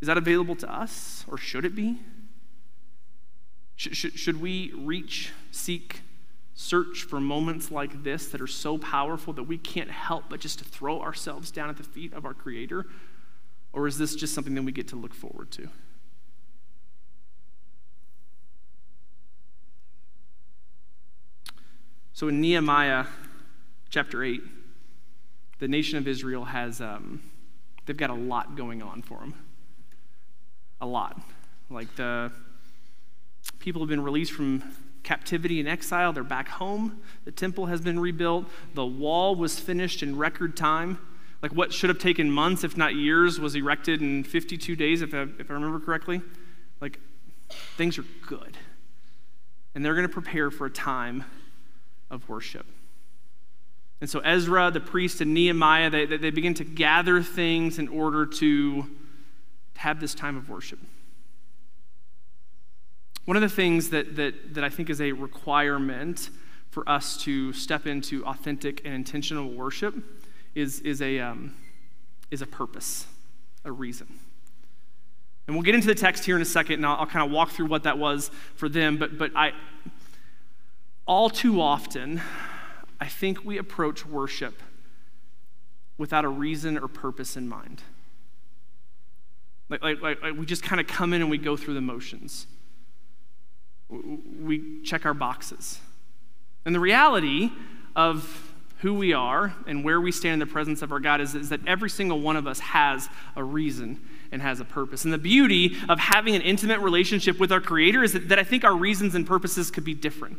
is 0.01 0.09
that 0.09 0.19
available 0.19 0.57
to 0.57 0.71
us, 0.71 1.25
or 1.29 1.39
should 1.39 1.65
it 1.65 1.77
be? 1.77 2.01
Should, 3.77 3.97
should, 3.97 4.19
should 4.19 4.41
we 4.41 4.73
reach, 4.77 5.33
seek, 5.53 6.03
search 6.63 7.03
for 7.03 7.21
moments 7.21 7.71
like 7.71 8.05
this 8.05 8.29
that 8.29 8.41
are 8.41 8.47
so 8.47 8.79
powerful 8.79 9.33
that 9.33 9.43
we 9.43 9.59
can't 9.59 9.91
help 9.91 10.25
but 10.29 10.41
just 10.41 10.59
to 10.61 10.65
throw 10.65 11.01
ourselves 11.01 11.51
down 11.51 11.69
at 11.69 11.77
the 11.77 11.83
feet 11.83 12.13
of 12.13 12.25
our 12.25 12.35
Creator? 12.35 12.87
Or 13.73 13.87
is 13.87 13.99
this 13.99 14.15
just 14.15 14.35
something 14.35 14.55
that 14.55 14.63
we 14.63 14.73
get 14.73 14.89
to 14.89 14.97
look 14.97 15.15
forward 15.15 15.51
to? 15.53 15.69
So 22.13 22.29
in 22.29 22.41
Nehemiah 22.41 23.07
chapter 23.91 24.23
8, 24.23 24.41
the 25.59 25.67
nation 25.67 25.99
of 25.99 26.07
Israel 26.07 26.45
has, 26.45 26.81
um, 26.81 27.23
they've 27.87 27.97
got 27.97 28.11
a 28.11 28.15
lot 28.15 28.57
going 28.57 28.83
on 28.83 29.03
for 29.03 29.19
them. 29.19 29.35
A 30.81 30.87
lot. 30.87 31.21
Like 31.71 31.95
the 31.97 32.31
people 33.59 33.83
have 33.83 33.89
been 33.89 34.03
released 34.03 34.33
from 34.33 34.63
captivity 35.03 35.61
and 35.61 35.69
exile. 35.69 36.13
They're 36.13 36.25
back 36.25 36.49
home. 36.49 37.01
The 37.25 37.33
temple 37.33 37.67
has 37.67 37.81
been 37.81 37.99
rebuilt. 37.99 38.47
The 38.75 38.87
wall 38.87 39.35
was 39.35 39.59
finished 39.59 40.03
in 40.03 40.17
record 40.17 40.57
time. 40.57 40.99
Like 41.43 41.53
what 41.53 41.73
should 41.73 41.91
have 41.91 41.99
taken 41.99 42.31
months, 42.31 42.63
if 42.63 42.77
not 42.77 42.95
years, 42.95 43.41
was 43.41 43.55
erected 43.55 44.01
in 44.01 44.23
52 44.25 44.77
days, 44.77 45.03
if 45.03 45.13
I, 45.13 45.27
if 45.39 45.51
I 45.51 45.55
remember 45.55 45.81
correctly. 45.81 46.23
Like 46.81 47.01
things 47.77 47.99
are 47.99 48.05
good. 48.27 48.57
And 49.75 49.85
they're 49.85 49.95
going 49.95 50.07
to 50.07 50.13
prepare 50.13 50.51
for 50.51 50.67
a 50.67 50.71
time 50.71 51.25
of 52.11 52.29
worship. 52.29 52.67
And 54.01 54.11
so 54.11 54.21
Ezra, 54.21 54.71
the 54.71 54.81
priest, 54.81 55.21
and 55.21 55.33
Nehemiah, 55.33 55.89
they, 55.89 56.07
they 56.07 56.31
begin 56.31 56.55
to 56.55 56.65
gather 56.65 57.23
things 57.23 57.79
in 57.79 57.89
order 57.89 58.27
to 58.27 58.87
have 59.77 60.01
this 60.01 60.15
time 60.15 60.37
of 60.37 60.49
worship. 60.49 60.79
One 63.25 63.37
of 63.37 63.41
the 63.41 63.49
things 63.49 63.91
that, 63.91 64.17
that, 64.17 64.55
that 64.55 64.65
I 64.65 64.69
think 64.69 64.91
is 64.91 65.01
a 65.01 65.13
requirement 65.13 66.31
for 66.71 66.89
us 66.89 67.17
to 67.19 67.53
step 67.53 67.87
into 67.87 68.25
authentic 68.27 68.81
and 68.85 68.95
intentional 68.95 69.49
worship 69.49 69.95
is, 70.55 70.81
is, 70.81 71.01
a, 71.01 71.21
um, 71.21 71.55
is 72.31 72.43
a 72.43 72.47
purpose, 72.47 73.07
a 73.65 73.71
reason. 73.71 74.09
And 75.47 75.55
we'll 75.55 75.63
get 75.63 75.75
into 75.75 75.87
the 75.87 75.95
text 75.95 76.25
here 76.25 76.35
in 76.35 76.43
a 76.43 76.47
second, 76.47 76.77
and 76.77 76.87
I'll, 76.87 76.97
I'll 76.97 77.07
kind 77.07 77.25
of 77.25 77.31
walk 77.31 77.51
through 77.51 77.67
what 77.67 77.85
that 77.85 77.99
was 77.99 78.31
for 78.57 78.69
them. 78.69 78.97
But, 78.97 79.19
but 79.19 79.31
I, 79.37 79.53
all 81.07 81.31
too 81.31 81.61
often, 81.61 82.21
I 83.01 83.07
think 83.07 83.45
we 83.45 83.59
approach 83.59 84.05
worship 84.05 84.61
without 85.97 86.25
a 86.25 86.29
reason 86.29 86.77
or 86.77 86.89
purpose 86.89 87.37
in 87.37 87.49
mind. 87.49 87.83
Like, 89.69 89.83
like, 89.83 90.03
like, 90.03 90.23
like 90.23 90.37
we 90.37 90.45
just 90.45 90.65
kind 90.65 90.81
of 90.81 90.89
come 90.89 91.13
in 91.13 91.21
and 91.21 91.31
we 91.31 91.39
go 91.39 91.57
through 91.57 91.75
the 91.75 91.81
motions 91.81 92.47
we 94.41 94.83
check 94.83 95.05
our 95.07 95.15
boxes. 95.15 95.79
And 96.65 96.75
the 96.75 96.81
reality 96.81 97.51
of 97.95 98.53
who 98.79 98.95
we 98.95 99.13
are 99.13 99.55
and 99.67 99.85
where 99.85 100.01
we 100.01 100.11
stand 100.11 100.35
in 100.35 100.39
the 100.41 100.53
presence 100.53 100.83
of 100.83 100.91
our 100.91 101.01
God 101.01 101.21
is, 101.21 101.35
is 101.35 101.51
that 101.51 101.61
every 101.67 101.91
single 101.91 102.21
one 102.21 102.37
of 102.37 102.47
us 102.47 102.59
has 102.59 103.09
a 103.37 103.45
reason 103.45 104.01
and 104.33 104.43
has 104.43 104.59
a 104.61 104.65
purpose. 104.65 105.05
And 105.05 105.13
the 105.13 105.19
beauty 105.19 105.77
of 105.89 106.01
having 106.01 106.35
an 106.35 106.43
intimate 106.43 106.81
relationship 106.81 107.39
with 107.39 107.53
our 107.53 107.61
Creator 107.61 108.03
is 108.03 108.13
that, 108.15 108.29
that 108.29 108.39
I 108.39 108.45
think 108.45 108.65
our 108.65 108.75
reasons 108.75 109.15
and 109.15 109.27
purposes 109.27 109.71
could 109.71 109.85
be 109.85 109.95
different. 109.95 110.39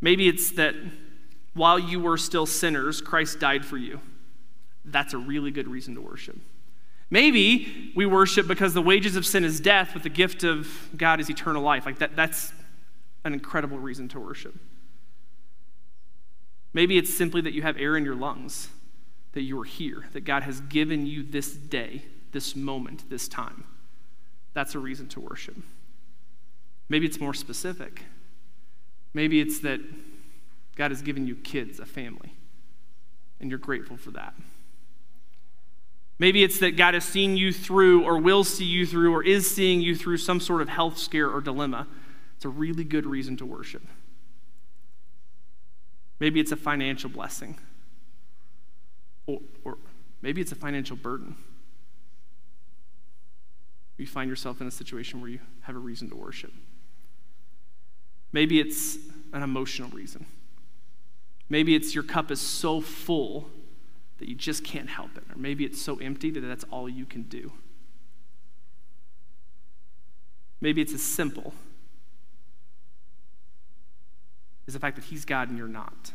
Maybe 0.00 0.28
it's 0.28 0.52
that 0.52 0.74
while 1.54 1.78
you 1.78 1.98
were 1.98 2.18
still 2.18 2.46
sinners, 2.46 3.00
Christ 3.00 3.40
died 3.40 3.64
for 3.64 3.78
you. 3.78 4.00
That's 4.84 5.14
a 5.14 5.18
really 5.18 5.50
good 5.50 5.66
reason 5.66 5.94
to 5.94 6.00
worship. 6.00 6.36
Maybe 7.10 7.92
we 7.94 8.04
worship 8.06 8.48
because 8.48 8.74
the 8.74 8.82
wages 8.82 9.16
of 9.16 9.24
sin 9.24 9.44
is 9.44 9.60
death, 9.60 9.90
but 9.92 10.02
the 10.02 10.08
gift 10.08 10.42
of 10.42 10.90
God 10.96 11.20
is 11.20 11.30
eternal 11.30 11.62
life. 11.62 11.86
Like 11.86 11.98
that, 11.98 12.16
that's 12.16 12.52
an 13.24 13.32
incredible 13.32 13.78
reason 13.78 14.08
to 14.08 14.20
worship. 14.20 14.54
Maybe 16.72 16.98
it's 16.98 17.14
simply 17.14 17.40
that 17.42 17.52
you 17.52 17.62
have 17.62 17.78
air 17.78 17.96
in 17.96 18.04
your 18.04 18.16
lungs, 18.16 18.68
that 19.32 19.42
you 19.42 19.58
are 19.60 19.64
here, 19.64 20.06
that 20.12 20.24
God 20.24 20.42
has 20.42 20.60
given 20.62 21.06
you 21.06 21.22
this 21.22 21.52
day, 21.54 22.02
this 22.32 22.56
moment, 22.56 23.08
this 23.08 23.28
time. 23.28 23.64
That's 24.52 24.74
a 24.74 24.78
reason 24.78 25.08
to 25.08 25.20
worship. 25.20 25.56
Maybe 26.88 27.06
it's 27.06 27.20
more 27.20 27.34
specific. 27.34 28.02
Maybe 29.14 29.40
it's 29.40 29.60
that 29.60 29.80
God 30.76 30.90
has 30.90 31.02
given 31.02 31.26
you 31.26 31.36
kids, 31.36 31.80
a 31.80 31.86
family, 31.86 32.34
and 33.40 33.48
you're 33.48 33.58
grateful 33.58 33.96
for 33.96 34.10
that. 34.12 34.34
Maybe 36.18 36.42
it's 36.42 36.58
that 36.60 36.76
God 36.76 36.94
has 36.94 37.04
seen 37.04 37.36
you 37.36 37.52
through, 37.52 38.04
or 38.04 38.18
will 38.18 38.44
see 38.44 38.64
you 38.64 38.86
through, 38.86 39.12
or 39.12 39.22
is 39.22 39.52
seeing 39.54 39.80
you 39.80 39.94
through 39.94 40.16
some 40.16 40.40
sort 40.40 40.62
of 40.62 40.68
health 40.68 40.96
scare 40.98 41.30
or 41.30 41.40
dilemma. 41.40 41.86
It's 42.36 42.44
a 42.44 42.48
really 42.48 42.84
good 42.84 43.06
reason 43.06 43.36
to 43.38 43.46
worship. 43.46 43.82
Maybe 46.18 46.40
it's 46.40 46.52
a 46.52 46.56
financial 46.56 47.10
blessing, 47.10 47.58
or, 49.26 49.40
or 49.64 49.76
maybe 50.22 50.40
it's 50.40 50.52
a 50.52 50.56
financial 50.56 50.96
burden. 50.96 51.36
You 53.98 54.06
find 54.06 54.28
yourself 54.28 54.60
in 54.60 54.66
a 54.66 54.70
situation 54.70 55.20
where 55.20 55.30
you 55.30 55.40
have 55.62 55.76
a 55.76 55.78
reason 55.78 56.08
to 56.10 56.16
worship. 56.16 56.52
Maybe 58.32 58.60
it's 58.60 58.98
an 59.32 59.42
emotional 59.42 59.90
reason. 59.90 60.26
Maybe 61.48 61.74
it's 61.74 61.94
your 61.94 62.04
cup 62.04 62.30
is 62.30 62.40
so 62.40 62.80
full 62.80 63.48
that 64.18 64.28
you 64.28 64.34
just 64.34 64.64
can't 64.64 64.88
help 64.88 65.16
it. 65.16 65.24
Or 65.30 65.38
maybe 65.38 65.64
it's 65.64 65.80
so 65.80 65.96
empty 65.96 66.30
that 66.30 66.40
that's 66.40 66.64
all 66.70 66.88
you 66.88 67.04
can 67.04 67.22
do. 67.22 67.52
Maybe 70.60 70.80
it's 70.80 70.94
as 70.94 71.02
simple 71.02 71.52
as 74.66 74.74
the 74.74 74.80
fact 74.80 74.96
that 74.96 75.04
He's 75.04 75.24
God 75.24 75.48
and 75.48 75.58
you're 75.58 75.68
not. 75.68 76.12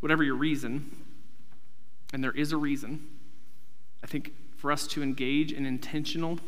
Whatever 0.00 0.24
your 0.24 0.34
reason, 0.34 1.04
and 2.12 2.22
there 2.22 2.32
is 2.32 2.52
a 2.52 2.56
reason, 2.56 3.08
I 4.02 4.06
think 4.06 4.32
for 4.56 4.72
us 4.72 4.86
to 4.88 5.02
engage 5.02 5.52
in 5.52 5.64
intentional, 5.64 6.40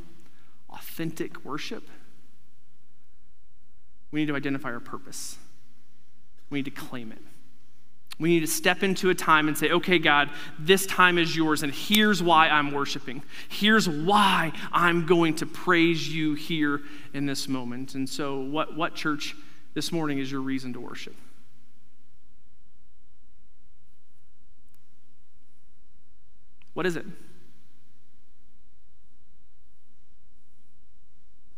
authentic 0.68 1.44
worship, 1.44 1.88
we 4.10 4.20
need 4.20 4.26
to 4.26 4.36
identify 4.36 4.72
our 4.72 4.80
purpose. 4.80 5.38
We 6.50 6.58
need 6.58 6.64
to 6.64 6.70
claim 6.70 7.12
it. 7.12 7.22
We 8.18 8.28
need 8.28 8.40
to 8.40 8.46
step 8.46 8.82
into 8.82 9.10
a 9.10 9.14
time 9.14 9.48
and 9.48 9.58
say, 9.58 9.70
okay, 9.70 9.98
God, 9.98 10.30
this 10.58 10.86
time 10.86 11.18
is 11.18 11.36
yours, 11.36 11.62
and 11.62 11.72
here's 11.72 12.22
why 12.22 12.48
I'm 12.48 12.70
worshiping. 12.70 13.22
Here's 13.48 13.88
why 13.88 14.52
I'm 14.72 15.04
going 15.04 15.34
to 15.36 15.46
praise 15.46 16.14
you 16.14 16.34
here 16.34 16.80
in 17.12 17.26
this 17.26 17.48
moment. 17.48 17.94
And 17.94 18.08
so, 18.08 18.40
what, 18.40 18.76
what 18.76 18.94
church 18.94 19.34
this 19.74 19.90
morning 19.90 20.18
is 20.18 20.30
your 20.30 20.42
reason 20.42 20.72
to 20.74 20.80
worship? 20.80 21.16
What 26.74 26.86
is 26.86 26.96
it? 26.96 27.06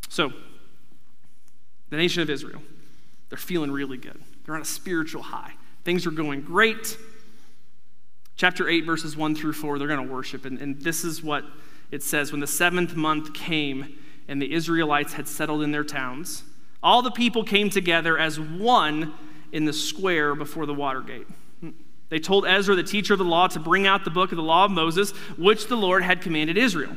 So, 0.08 0.32
the 1.90 1.96
nation 1.98 2.22
of 2.22 2.30
Israel, 2.30 2.62
they're 3.28 3.38
feeling 3.38 3.70
really 3.70 3.98
good. 3.98 4.18
They're 4.44 4.54
on 4.54 4.62
a 4.62 4.64
spiritual 4.64 5.22
high. 5.22 5.52
Things 5.86 6.04
are 6.04 6.10
going 6.10 6.40
great. 6.40 6.98
Chapter 8.34 8.68
8, 8.68 8.84
verses 8.84 9.16
1 9.16 9.36
through 9.36 9.52
4, 9.52 9.78
they're 9.78 9.86
going 9.86 10.04
to 10.04 10.12
worship. 10.12 10.44
And, 10.44 10.58
and 10.60 10.82
this 10.82 11.04
is 11.04 11.22
what 11.22 11.44
it 11.92 12.02
says 12.02 12.32
When 12.32 12.40
the 12.40 12.46
seventh 12.48 12.96
month 12.96 13.32
came 13.32 13.96
and 14.26 14.42
the 14.42 14.52
Israelites 14.52 15.12
had 15.12 15.28
settled 15.28 15.62
in 15.62 15.70
their 15.70 15.84
towns, 15.84 16.42
all 16.82 17.02
the 17.02 17.12
people 17.12 17.44
came 17.44 17.70
together 17.70 18.18
as 18.18 18.40
one 18.40 19.14
in 19.52 19.64
the 19.64 19.72
square 19.72 20.34
before 20.34 20.66
the 20.66 20.74
water 20.74 21.02
gate. 21.02 21.28
They 22.08 22.18
told 22.18 22.48
Ezra, 22.48 22.74
the 22.74 22.82
teacher 22.82 23.14
of 23.14 23.20
the 23.20 23.24
law, 23.24 23.46
to 23.46 23.60
bring 23.60 23.86
out 23.86 24.02
the 24.02 24.10
book 24.10 24.32
of 24.32 24.36
the 24.38 24.42
law 24.42 24.64
of 24.64 24.72
Moses, 24.72 25.12
which 25.38 25.68
the 25.68 25.76
Lord 25.76 26.02
had 26.02 26.20
commanded 26.20 26.58
Israel. 26.58 26.96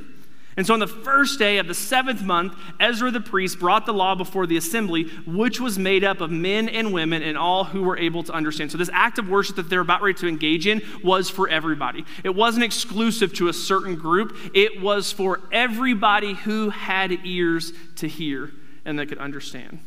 And 0.58 0.68
so 0.68 0.74
on 0.74 0.80
the 0.80 0.88
first 0.88 1.40
day 1.40 1.58
of 1.58 1.68
the 1.68 1.74
seventh 1.74 2.22
month, 2.22 2.54
Ezra 2.80 3.12
the 3.12 3.22
priest 3.22 3.60
brought 3.60 3.86
the 3.86 3.94
law 3.94 4.16
before 4.16 4.46
the 4.46 4.58
assembly, 4.58 5.04
which 5.26 5.60
was 5.60 5.80
made 5.80 6.04
up 6.04 6.22
of 6.22 6.32
men 6.32 6.68
and 6.68 6.92
women 6.92 7.22
and 7.24 7.38
all 7.38 7.64
who 7.64 7.84
were 7.84 7.98
able 7.98 8.24
to 8.24 8.34
understand. 8.34 8.72
So 8.72 8.78
this 8.78 8.90
act 8.92 9.20
of 9.20 9.30
worship 9.30 9.56
that 9.56 9.70
they're 9.70 9.80
about 9.80 10.02
ready 10.02 10.18
to 10.20 10.28
engage 10.28 10.68
in 10.68 10.82
was 11.04 11.30
for 11.30 11.48
everybody. 11.48 12.04
It 12.24 12.36
wasn't 12.36 12.66
exclusive 12.66 13.34
to 13.36 13.48
a 13.48 13.54
certain 13.54 13.96
group, 13.96 14.36
it 14.54 14.82
was 14.82 15.12
for 15.12 15.40
everybody 15.52 16.34
who 16.34 16.70
had 16.70 17.12
ears 17.26 17.72
to 17.98 18.08
hear 18.08 18.52
and 18.86 18.98
that 19.00 19.08
could 19.08 19.20
understand. 19.20 19.80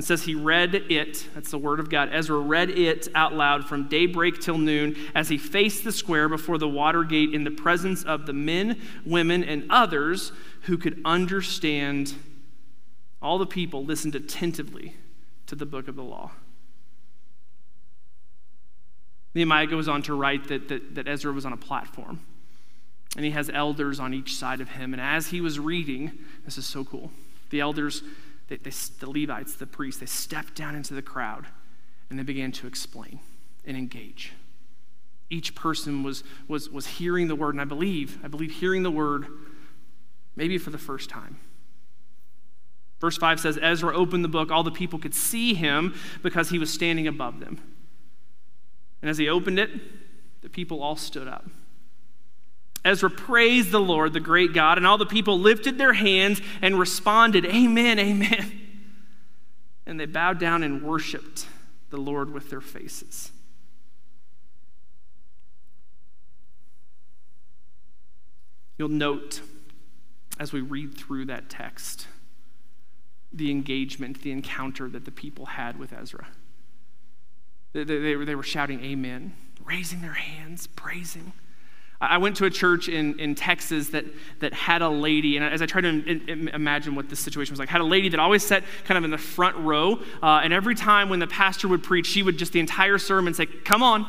It 0.00 0.06
says 0.06 0.22
he 0.22 0.34
read 0.34 0.74
it, 0.74 1.26
that's 1.34 1.50
the 1.50 1.58
word 1.58 1.78
of 1.78 1.90
God. 1.90 2.08
Ezra 2.10 2.38
read 2.38 2.70
it 2.70 3.06
out 3.14 3.34
loud 3.34 3.68
from 3.68 3.86
daybreak 3.86 4.40
till 4.40 4.56
noon 4.56 4.96
as 5.14 5.28
he 5.28 5.36
faced 5.36 5.84
the 5.84 5.92
square 5.92 6.26
before 6.26 6.56
the 6.56 6.66
water 6.66 7.04
gate 7.04 7.34
in 7.34 7.44
the 7.44 7.50
presence 7.50 8.02
of 8.04 8.24
the 8.24 8.32
men, 8.32 8.80
women, 9.04 9.44
and 9.44 9.66
others 9.68 10.32
who 10.62 10.78
could 10.78 11.02
understand. 11.04 12.14
All 13.20 13.36
the 13.36 13.44
people 13.44 13.84
listened 13.84 14.14
attentively 14.14 14.96
to 15.46 15.54
the 15.54 15.66
book 15.66 15.86
of 15.86 15.96
the 15.96 16.02
law. 16.02 16.30
Nehemiah 19.34 19.66
goes 19.66 19.86
on 19.86 20.00
to 20.04 20.14
write 20.14 20.48
that, 20.48 20.68
that, 20.68 20.94
that 20.94 21.08
Ezra 21.08 21.30
was 21.30 21.44
on 21.44 21.52
a 21.52 21.58
platform 21.58 22.20
and 23.16 23.24
he 23.26 23.32
has 23.32 23.50
elders 23.50 24.00
on 24.00 24.14
each 24.14 24.34
side 24.34 24.62
of 24.62 24.70
him. 24.70 24.94
And 24.94 25.00
as 25.02 25.26
he 25.26 25.42
was 25.42 25.58
reading, 25.58 26.12
this 26.46 26.56
is 26.56 26.64
so 26.64 26.84
cool, 26.84 27.10
the 27.50 27.60
elders 27.60 28.02
they, 28.50 28.56
they, 28.56 28.72
the 28.98 29.08
Levites, 29.08 29.54
the 29.54 29.66
priests, 29.66 30.00
they 30.00 30.06
stepped 30.06 30.54
down 30.56 30.74
into 30.74 30.92
the 30.92 31.02
crowd 31.02 31.46
and 32.10 32.18
they 32.18 32.24
began 32.24 32.50
to 32.52 32.66
explain 32.66 33.20
and 33.64 33.76
engage. 33.76 34.32
Each 35.30 35.54
person 35.54 36.02
was, 36.02 36.24
was, 36.48 36.68
was 36.68 36.86
hearing 36.86 37.28
the 37.28 37.36
word, 37.36 37.54
and 37.54 37.60
I 37.60 37.64
believe, 37.64 38.18
I 38.24 38.28
believe 38.28 38.50
hearing 38.50 38.82
the 38.82 38.90
word 38.90 39.28
maybe 40.34 40.58
for 40.58 40.70
the 40.70 40.78
first 40.78 41.08
time. 41.08 41.38
Verse 43.00 43.16
5 43.16 43.38
says 43.38 43.58
Ezra 43.62 43.96
opened 43.96 44.24
the 44.24 44.28
book, 44.28 44.50
all 44.50 44.64
the 44.64 44.72
people 44.72 44.98
could 44.98 45.14
see 45.14 45.54
him 45.54 45.94
because 46.22 46.50
he 46.50 46.58
was 46.58 46.72
standing 46.72 47.06
above 47.06 47.38
them. 47.38 47.60
And 49.00 49.08
as 49.08 49.16
he 49.16 49.28
opened 49.28 49.60
it, 49.60 49.70
the 50.42 50.50
people 50.50 50.82
all 50.82 50.96
stood 50.96 51.28
up. 51.28 51.48
Ezra 52.84 53.10
praised 53.10 53.70
the 53.70 53.80
Lord, 53.80 54.12
the 54.12 54.20
great 54.20 54.54
God, 54.54 54.78
and 54.78 54.86
all 54.86 54.98
the 54.98 55.06
people 55.06 55.38
lifted 55.38 55.76
their 55.76 55.92
hands 55.92 56.40
and 56.62 56.78
responded, 56.78 57.44
Amen, 57.44 57.98
Amen. 57.98 58.60
And 59.86 59.98
they 59.98 60.06
bowed 60.06 60.38
down 60.38 60.62
and 60.62 60.82
worshiped 60.82 61.46
the 61.90 61.96
Lord 61.96 62.32
with 62.32 62.48
their 62.48 62.60
faces. 62.60 63.32
You'll 68.78 68.88
note 68.88 69.42
as 70.38 70.52
we 70.52 70.62
read 70.62 70.96
through 70.96 71.26
that 71.26 71.50
text 71.50 72.06
the 73.32 73.50
engagement, 73.50 74.22
the 74.22 74.32
encounter 74.32 74.88
that 74.88 75.04
the 75.04 75.10
people 75.10 75.46
had 75.46 75.78
with 75.78 75.92
Ezra. 75.92 76.28
They, 77.72 77.84
they, 77.84 78.14
they 78.14 78.34
were 78.34 78.42
shouting, 78.42 78.82
Amen, 78.82 79.34
raising 79.62 80.00
their 80.00 80.14
hands, 80.14 80.66
praising. 80.66 81.32
I 82.00 82.16
went 82.16 82.36
to 82.36 82.46
a 82.46 82.50
church 82.50 82.88
in, 82.88 83.18
in 83.20 83.34
Texas 83.34 83.90
that, 83.90 84.06
that 84.38 84.54
had 84.54 84.80
a 84.80 84.88
lady, 84.88 85.36
and 85.36 85.44
as 85.44 85.60
I 85.60 85.66
tried 85.66 85.82
to 85.82 85.88
in, 85.88 86.48
imagine 86.48 86.94
what 86.94 87.10
this 87.10 87.20
situation 87.20 87.52
was 87.52 87.58
like, 87.58 87.68
had 87.68 87.82
a 87.82 87.84
lady 87.84 88.08
that 88.08 88.18
always 88.18 88.42
sat 88.42 88.64
kind 88.84 88.96
of 88.96 89.04
in 89.04 89.10
the 89.10 89.18
front 89.18 89.56
row, 89.58 90.00
uh, 90.22 90.40
and 90.42 90.52
every 90.52 90.74
time 90.74 91.10
when 91.10 91.18
the 91.18 91.26
pastor 91.26 91.68
would 91.68 91.82
preach, 91.82 92.06
she 92.06 92.22
would 92.22 92.38
just 92.38 92.52
the 92.52 92.60
entire 92.60 92.96
sermon 92.96 93.34
say, 93.34 93.44
Come 93.44 93.82
on, 93.82 94.06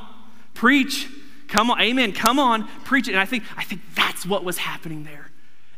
preach, 0.54 1.10
come 1.50 1.70
on, 1.70 1.82
amen, 1.82 2.14
come 2.14 2.40
on, 2.40 2.66
preach 2.86 3.10
it. 3.10 3.12
And 3.12 3.20
I 3.20 3.26
think, 3.26 3.44
I 3.58 3.66
think 3.66 3.82
that's 3.94 4.26
what 4.26 4.46
was 4.46 4.58
happening 4.58 5.04
there. 5.04 5.28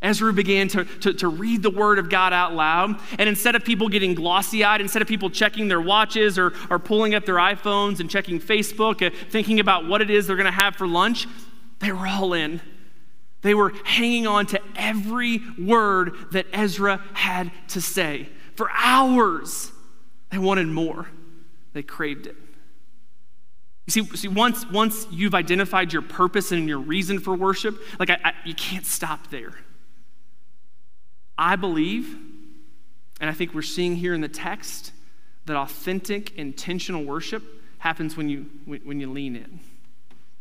Ezra 0.03 0.34
began 0.34 0.67
to, 0.67 0.84
to, 0.84 1.13
to, 1.13 1.29
read 1.29 1.63
the 1.63 1.70
word 1.70 1.98
of 1.98 2.10
God 2.10 2.34
out 2.34 2.53
loud. 2.53 3.00
And 3.17 3.29
instead 3.29 3.55
of 3.55 3.63
people 3.63 3.88
getting 3.88 4.13
glossy 4.13 4.63
eyed, 4.63 4.82
instead 4.82 5.01
of 5.01 5.08
people 5.08 5.29
checking 5.29 5.70
their 5.70 5.79
watches 5.79 6.38
or, 6.38 6.51
or 6.70 6.77
pulling 6.77 7.15
up 7.15 7.25
their 7.25 7.38
iPhones 7.38 8.01
and 8.01 8.10
checking 8.10 8.41
Facebook, 8.41 9.01
uh, 9.01 9.15
thinking 9.29 9.62
about 9.62 9.88
what 9.88 10.01
it 10.01 10.10
is 10.10 10.27
they're 10.27 10.36
going 10.36 10.46
to 10.46 10.51
have 10.51 10.75
for 10.75 10.88
lunch, 10.88 11.25
they 11.83 11.91
were 11.91 12.07
all 12.07 12.33
in. 12.33 12.61
They 13.41 13.53
were 13.53 13.73
hanging 13.83 14.25
on 14.25 14.45
to 14.47 14.61
every 14.75 15.41
word 15.59 16.13
that 16.31 16.47
Ezra 16.53 17.03
had 17.13 17.51
to 17.69 17.81
say. 17.81 18.29
For 18.55 18.69
hours, 18.73 19.71
they 20.31 20.37
wanted 20.37 20.67
more. 20.67 21.07
They 21.73 21.83
craved 21.83 22.27
it. 22.27 22.35
You 23.85 23.91
see, 23.91 24.05
see 24.15 24.27
once, 24.29 24.65
once 24.69 25.07
you've 25.11 25.35
identified 25.35 25.91
your 25.91 26.01
purpose 26.01 26.53
and 26.53 26.69
your 26.69 26.79
reason 26.79 27.19
for 27.19 27.35
worship, 27.35 27.77
like 27.99 28.09
I, 28.09 28.17
I, 28.23 28.33
you 28.45 28.55
can't 28.55 28.85
stop 28.85 29.29
there. 29.29 29.53
I 31.37 31.57
believe, 31.57 32.15
and 33.19 33.29
I 33.29 33.33
think 33.33 33.53
we're 33.53 33.61
seeing 33.61 33.97
here 33.97 34.13
in 34.13 34.21
the 34.21 34.29
text, 34.29 34.93
that 35.45 35.57
authentic, 35.57 36.37
intentional 36.37 37.03
worship 37.03 37.43
happens 37.79 38.15
when 38.15 38.29
you, 38.29 38.45
when 38.65 39.01
you 39.01 39.11
lean 39.11 39.35
in. 39.35 39.59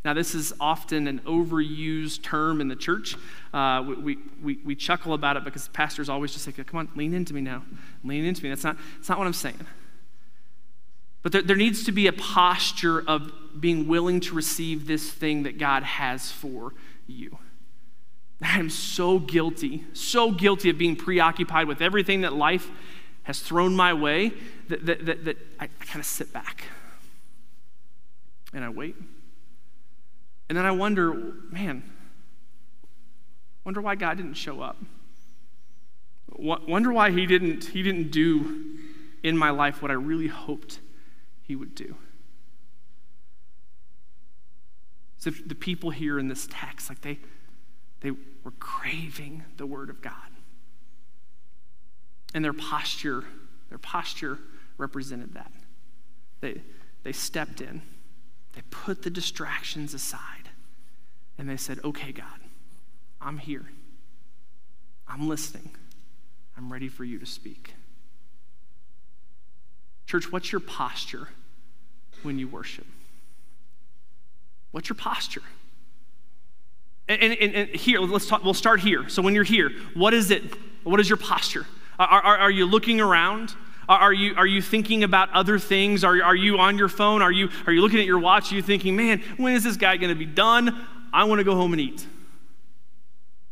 Now, 0.04 0.14
this 0.14 0.34
is 0.34 0.52
often 0.58 1.06
an 1.06 1.20
overused 1.20 2.22
term 2.22 2.60
in 2.60 2.66
the 2.66 2.74
church. 2.74 3.16
Uh, 3.54 3.84
we, 4.02 4.18
we, 4.42 4.58
we 4.64 4.74
chuckle 4.74 5.14
about 5.14 5.36
it 5.36 5.44
because 5.44 5.68
pastors 5.68 6.08
always 6.08 6.32
just 6.32 6.44
say, 6.44 6.52
come 6.52 6.80
on, 6.80 6.88
lean 6.96 7.14
into 7.14 7.32
me 7.32 7.40
now. 7.40 7.62
Lean 8.02 8.24
into 8.24 8.42
me. 8.42 8.48
That's 8.48 8.64
not, 8.64 8.76
that's 8.96 9.08
not 9.08 9.18
what 9.18 9.28
I'm 9.28 9.32
saying. 9.32 9.64
But 11.22 11.30
there, 11.30 11.42
there 11.42 11.56
needs 11.56 11.84
to 11.84 11.92
be 11.92 12.08
a 12.08 12.12
posture 12.12 13.00
of 13.06 13.30
being 13.60 13.86
willing 13.86 14.18
to 14.20 14.34
receive 14.34 14.88
this 14.88 15.08
thing 15.08 15.44
that 15.44 15.56
God 15.56 15.84
has 15.84 16.32
for 16.32 16.74
you. 17.06 17.38
I 18.42 18.58
am 18.58 18.70
so 18.70 19.20
guilty, 19.20 19.84
so 19.92 20.32
guilty 20.32 20.68
of 20.68 20.78
being 20.78 20.96
preoccupied 20.96 21.68
with 21.68 21.80
everything 21.80 22.22
that 22.22 22.32
life 22.32 22.68
has 23.22 23.38
thrown 23.38 23.76
my 23.76 23.94
way 23.94 24.32
that, 24.66 24.84
that, 24.84 25.06
that, 25.06 25.24
that 25.24 25.36
I, 25.60 25.64
I 25.64 25.84
kind 25.84 26.00
of 26.00 26.06
sit 26.06 26.32
back 26.32 26.64
and 28.52 28.64
I 28.64 28.68
wait. 28.68 28.96
And 30.52 30.58
then 30.58 30.66
I 30.66 30.70
wonder, 30.70 31.14
man, 31.50 31.82
wonder 33.64 33.80
why 33.80 33.94
God 33.94 34.18
didn't 34.18 34.34
show 34.34 34.60
up. 34.60 34.76
Wonder 36.28 36.92
why 36.92 37.10
he 37.10 37.24
didn't, 37.24 37.64
he 37.64 37.82
didn't 37.82 38.10
do 38.10 38.76
in 39.22 39.34
my 39.34 39.48
life 39.48 39.80
what 39.80 39.90
I 39.90 39.94
really 39.94 40.26
hoped 40.26 40.80
he 41.40 41.56
would 41.56 41.74
do. 41.74 41.96
So 45.16 45.30
the 45.30 45.54
people 45.54 45.88
here 45.88 46.18
in 46.18 46.28
this 46.28 46.46
text, 46.50 46.90
like 46.90 47.00
they, 47.00 47.18
they 48.00 48.10
were 48.10 48.50
craving 48.58 49.44
the 49.56 49.64
word 49.64 49.88
of 49.88 50.02
God. 50.02 50.12
And 52.34 52.44
their 52.44 52.52
posture, 52.52 53.24
their 53.70 53.78
posture 53.78 54.38
represented 54.76 55.32
that. 55.32 55.50
They, 56.42 56.60
they 57.04 57.12
stepped 57.12 57.62
in, 57.62 57.80
they 58.52 58.60
put 58.68 59.00
the 59.00 59.08
distractions 59.08 59.94
aside 59.94 60.41
and 61.38 61.48
they 61.48 61.56
said, 61.56 61.80
Okay, 61.84 62.12
God, 62.12 62.26
I'm 63.20 63.38
here. 63.38 63.66
I'm 65.08 65.28
listening. 65.28 65.70
I'm 66.56 66.72
ready 66.72 66.88
for 66.88 67.04
you 67.04 67.18
to 67.18 67.26
speak. 67.26 67.74
Church, 70.06 70.30
what's 70.30 70.52
your 70.52 70.60
posture 70.60 71.28
when 72.22 72.38
you 72.38 72.48
worship? 72.48 72.86
What's 74.70 74.88
your 74.88 74.96
posture? 74.96 75.42
And, 77.08 77.20
and, 77.20 77.54
and, 77.54 77.68
here, 77.70 78.00
let's 78.00 78.26
talk, 78.26 78.44
we'll 78.44 78.54
start 78.54 78.80
here. 78.80 79.08
So 79.08 79.22
when 79.22 79.34
you're 79.34 79.44
here, 79.44 79.70
what 79.94 80.14
is 80.14 80.30
it? 80.30 80.42
What 80.84 81.00
is 81.00 81.08
your 81.08 81.16
posture? 81.16 81.66
Are, 81.98 82.08
are, 82.08 82.38
are 82.38 82.50
you 82.50 82.66
looking 82.66 83.00
around? 83.00 83.54
Are 83.88 84.12
you, 84.12 84.34
are 84.36 84.46
you 84.46 84.62
thinking 84.62 85.02
about 85.02 85.30
other 85.32 85.58
things? 85.58 86.04
Are, 86.04 86.22
are 86.22 86.36
you 86.36 86.58
on 86.58 86.78
your 86.78 86.88
phone? 86.88 87.20
Are 87.20 87.32
you, 87.32 87.50
are 87.66 87.72
you 87.72 87.80
looking 87.80 87.98
at 87.98 88.06
your 88.06 88.18
watch? 88.18 88.52
Are 88.52 88.54
you 88.54 88.62
thinking, 88.62 88.96
man, 88.96 89.22
when 89.36 89.54
is 89.54 89.64
this 89.64 89.76
guy 89.76 89.96
going 89.96 90.10
to 90.10 90.18
be 90.18 90.24
done? 90.24 90.86
I 91.12 91.24
want 91.24 91.40
to 91.40 91.44
go 91.44 91.54
home 91.54 91.72
and 91.72 91.80
eat? 91.80 92.06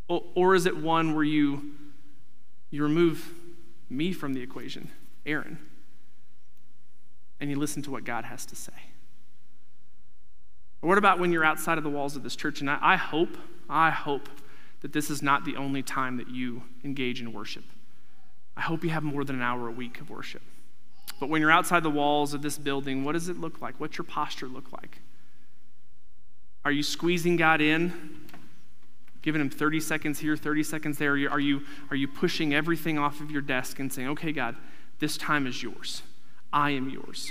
Or, 0.09 0.23
or 0.35 0.55
is 0.55 0.67
it 0.67 0.77
one 0.77 1.15
where 1.15 1.25
you, 1.25 1.73
you 2.71 2.83
remove 2.83 3.33
me 3.89 4.13
from 4.13 4.35
the 4.35 4.41
equation, 4.41 4.91
Aaron, 5.27 5.59
and 7.39 7.51
you 7.51 7.57
listen 7.57 7.83
to 7.83 7.91
what 7.91 8.05
God 8.05 8.25
has 8.25 8.47
to 8.47 8.57
say? 8.57 8.73
Or 10.83 10.89
what 10.89 10.99
about 10.99 11.19
when 11.19 11.33
you're 11.33 11.45
outside 11.45 11.79
of 11.79 11.85
the 11.85 11.91
walls 11.91 12.17
of 12.17 12.23
this 12.23 12.35
church? 12.35 12.61
And 12.61 12.71
I, 12.71 12.79
I 12.81 12.97
hope, 12.97 13.37
I 13.69 13.91
hope 13.91 14.29
that 14.81 14.93
this 14.93 15.11
is 15.11 15.23
not 15.23 15.45
the 15.45 15.57
only 15.57 15.83
time 15.83 16.17
that 16.17 16.29
you 16.29 16.63
engage 16.85 17.21
in 17.21 17.33
worship. 17.33 17.65
I 18.57 18.63
hope 18.63 18.83
you 18.83 18.91
have 18.91 19.03
more 19.03 19.25
than 19.25 19.37
an 19.37 19.43
hour 19.43 19.69
a 19.69 19.73
week 19.73 20.01
of 20.01 20.11
worship. 20.11 20.43
But 21.19 21.29
when 21.29 21.43
you're 21.43 21.51
outside 21.51 21.83
the 21.83 21.91
walls 21.91 22.33
of 22.33 22.43
this 22.43 22.57
building, 22.57 23.05
what 23.05 23.13
does 23.13 23.29
it 23.29 23.39
look 23.39 23.61
like? 23.61 23.79
What's 23.79 23.99
your 23.99 24.05
posture 24.07 24.49
look 24.49 24.73
like? 24.73 25.01
Are 26.65 26.73
you 26.73 26.83
squeezing 26.83 27.37
God 27.37 27.61
in? 27.61 27.93
Giving 29.23 29.41
him 29.41 29.51
30 29.51 29.81
seconds 29.81 30.19
here, 30.19 30.37
30 30.37 30.63
seconds 30.63 30.99
there? 30.99 31.13
Are 31.13 31.41
you, 31.41 31.63
are 31.91 31.97
you 31.97 32.09
pushing 32.09 32.55
everything 32.55 32.99
off 32.99 33.21
of 33.21 33.31
your 33.31 33.43
desk 33.43 33.79
and 33.79 33.93
saying, 33.93 34.09
okay, 34.09 34.33
God, 34.33 34.57
this 34.99 35.17
time 35.17 35.47
is 35.47 35.63
yours. 35.63 36.03
I 36.53 36.71
am 36.71 36.89
yours. 36.89 37.31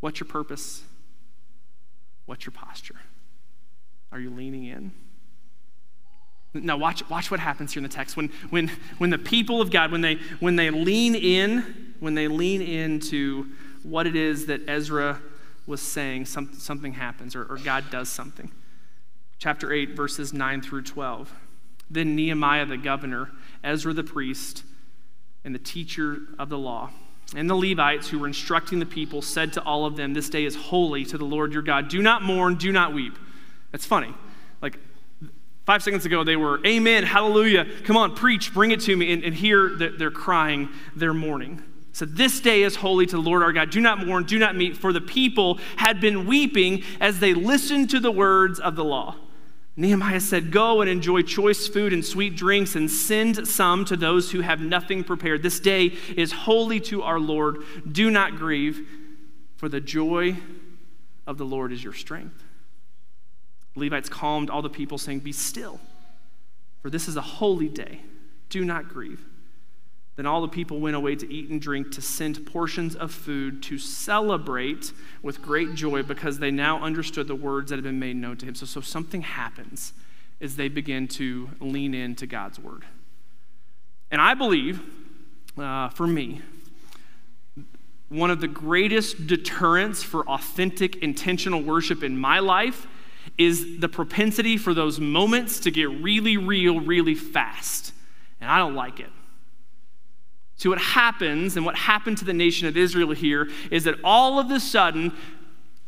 What's 0.00 0.20
your 0.20 0.28
purpose? 0.28 0.82
What's 2.26 2.44
your 2.44 2.52
posture? 2.52 3.00
Are 4.12 4.20
you 4.20 4.30
leaning 4.30 4.64
in? 4.64 4.92
Now 6.54 6.76
watch, 6.76 7.08
watch 7.10 7.30
what 7.30 7.40
happens 7.40 7.72
here 7.72 7.80
in 7.80 7.82
the 7.82 7.94
text. 7.94 8.16
When, 8.16 8.28
when, 8.50 8.70
when 8.98 9.10
the 9.10 9.18
people 9.18 9.60
of 9.60 9.70
God, 9.70 9.90
when 9.90 10.00
they, 10.00 10.14
when 10.38 10.56
they 10.56 10.70
lean 10.70 11.14
in, 11.14 11.94
when 11.98 12.14
they 12.14 12.28
lean 12.28 12.62
into 12.62 13.50
what 13.82 14.06
it 14.06 14.14
is 14.14 14.46
that 14.46 14.68
Ezra 14.68 15.20
was 15.66 15.82
saying, 15.82 16.26
some, 16.26 16.52
something 16.54 16.92
happens 16.92 17.34
or, 17.34 17.44
or 17.44 17.58
God 17.58 17.84
does 17.90 18.08
something. 18.08 18.52
Chapter 19.38 19.72
8, 19.72 19.96
verses 19.96 20.32
9 20.32 20.62
through 20.62 20.82
12. 20.82 21.32
Then 21.90 22.14
Nehemiah 22.14 22.66
the 22.66 22.76
governor, 22.76 23.30
Ezra 23.62 23.92
the 23.92 24.04
priest, 24.04 24.64
and 25.44 25.54
the 25.54 25.58
teacher 25.58 26.18
of 26.38 26.48
the 26.48 26.58
law, 26.58 26.90
and 27.34 27.48
the 27.50 27.54
Levites 27.54 28.08
who 28.08 28.18
were 28.18 28.26
instructing 28.26 28.78
the 28.78 28.86
people 28.86 29.20
said 29.22 29.52
to 29.54 29.62
all 29.62 29.86
of 29.86 29.96
them, 29.96 30.14
This 30.14 30.28
day 30.28 30.44
is 30.44 30.54
holy 30.54 31.04
to 31.06 31.18
the 31.18 31.24
Lord 31.24 31.52
your 31.52 31.62
God. 31.62 31.88
Do 31.88 32.00
not 32.00 32.22
mourn, 32.22 32.56
do 32.56 32.70
not 32.70 32.92
weep. 32.92 33.18
That's 33.72 33.86
funny. 33.86 34.14
Like 34.62 34.78
Five 35.64 35.82
seconds 35.82 36.04
ago, 36.04 36.24
they 36.24 36.36
were, 36.36 36.64
Amen, 36.66 37.04
hallelujah, 37.04 37.66
come 37.84 37.96
on, 37.96 38.14
preach, 38.14 38.52
bring 38.52 38.70
it 38.70 38.80
to 38.80 38.96
me. 38.96 39.12
And, 39.12 39.24
and 39.24 39.34
here 39.34 39.76
they're 39.76 40.10
crying, 40.10 40.68
they're 40.94 41.14
mourning. 41.14 41.62
So 41.92 42.04
this 42.04 42.40
day 42.40 42.64
is 42.64 42.76
holy 42.76 43.06
to 43.06 43.16
the 43.16 43.22
Lord 43.22 43.42
our 43.42 43.52
God. 43.52 43.70
Do 43.70 43.80
not 43.80 44.04
mourn, 44.04 44.24
do 44.24 44.38
not 44.38 44.56
meet, 44.56 44.76
for 44.76 44.92
the 44.92 45.00
people 45.00 45.60
had 45.76 46.00
been 46.00 46.26
weeping 46.26 46.82
as 47.00 47.20
they 47.20 47.34
listened 47.34 47.88
to 47.90 48.00
the 48.00 48.10
words 48.10 48.58
of 48.58 48.74
the 48.74 48.84
law. 48.84 49.16
Nehemiah 49.76 50.20
said, 50.20 50.50
Go 50.50 50.80
and 50.80 50.90
enjoy 50.90 51.22
choice 51.22 51.66
food 51.66 51.92
and 51.92 52.04
sweet 52.04 52.36
drinks, 52.36 52.76
and 52.76 52.90
send 52.90 53.46
some 53.48 53.84
to 53.86 53.96
those 53.96 54.32
who 54.32 54.40
have 54.40 54.60
nothing 54.60 55.02
prepared. 55.02 55.42
This 55.42 55.60
day 55.60 55.92
is 56.16 56.32
holy 56.32 56.80
to 56.80 57.02
our 57.02 57.18
Lord. 57.18 57.58
Do 57.90 58.10
not 58.10 58.36
grieve, 58.36 58.86
for 59.56 59.68
the 59.68 59.80
joy 59.80 60.36
of 61.26 61.38
the 61.38 61.46
Lord 61.46 61.72
is 61.72 61.82
your 61.82 61.94
strength. 61.94 62.43
The 63.74 63.80
Levites 63.80 64.08
calmed 64.08 64.50
all 64.50 64.62
the 64.62 64.70
people, 64.70 64.98
saying, 64.98 65.20
Be 65.20 65.32
still, 65.32 65.80
for 66.82 66.90
this 66.90 67.08
is 67.08 67.16
a 67.16 67.22
holy 67.22 67.68
day. 67.68 68.00
Do 68.48 68.64
not 68.64 68.88
grieve. 68.88 69.24
Then 70.16 70.26
all 70.26 70.42
the 70.42 70.48
people 70.48 70.78
went 70.78 70.94
away 70.94 71.16
to 71.16 71.32
eat 71.32 71.50
and 71.50 71.60
drink, 71.60 71.90
to 71.92 72.00
send 72.00 72.46
portions 72.46 72.94
of 72.94 73.10
food, 73.10 73.62
to 73.64 73.78
celebrate 73.78 74.92
with 75.22 75.42
great 75.42 75.74
joy, 75.74 76.04
because 76.04 76.38
they 76.38 76.52
now 76.52 76.80
understood 76.80 77.26
the 77.26 77.34
words 77.34 77.70
that 77.70 77.76
had 77.76 77.84
been 77.84 77.98
made 77.98 78.16
known 78.16 78.36
to 78.36 78.46
him. 78.46 78.54
So, 78.54 78.64
so 78.64 78.80
something 78.80 79.22
happens 79.22 79.92
as 80.40 80.54
they 80.54 80.68
begin 80.68 81.08
to 81.08 81.50
lean 81.60 81.94
into 81.94 82.26
God's 82.26 82.60
word. 82.60 82.84
And 84.10 84.20
I 84.20 84.34
believe, 84.34 84.80
uh, 85.58 85.88
for 85.88 86.06
me, 86.06 86.42
one 88.08 88.30
of 88.30 88.40
the 88.40 88.46
greatest 88.46 89.26
deterrents 89.26 90.04
for 90.04 90.28
authentic, 90.28 90.96
intentional 90.96 91.60
worship 91.60 92.04
in 92.04 92.16
my 92.16 92.38
life 92.38 92.86
is 93.36 93.80
the 93.80 93.88
propensity 93.88 94.56
for 94.56 94.74
those 94.74 95.00
moments 95.00 95.60
to 95.60 95.70
get 95.70 95.90
really 95.90 96.36
real, 96.36 96.80
really 96.80 97.14
fast. 97.14 97.92
And 98.40 98.50
I 98.50 98.58
don't 98.58 98.74
like 98.74 99.00
it. 99.00 99.10
See, 100.56 100.68
what 100.68 100.78
happens 100.78 101.56
and 101.56 101.66
what 101.66 101.76
happened 101.76 102.18
to 102.18 102.24
the 102.24 102.32
nation 102.32 102.68
of 102.68 102.76
Israel 102.76 103.12
here 103.12 103.48
is 103.70 103.84
that 103.84 103.96
all 104.04 104.38
of 104.38 104.50
a 104.50 104.60
sudden, 104.60 105.12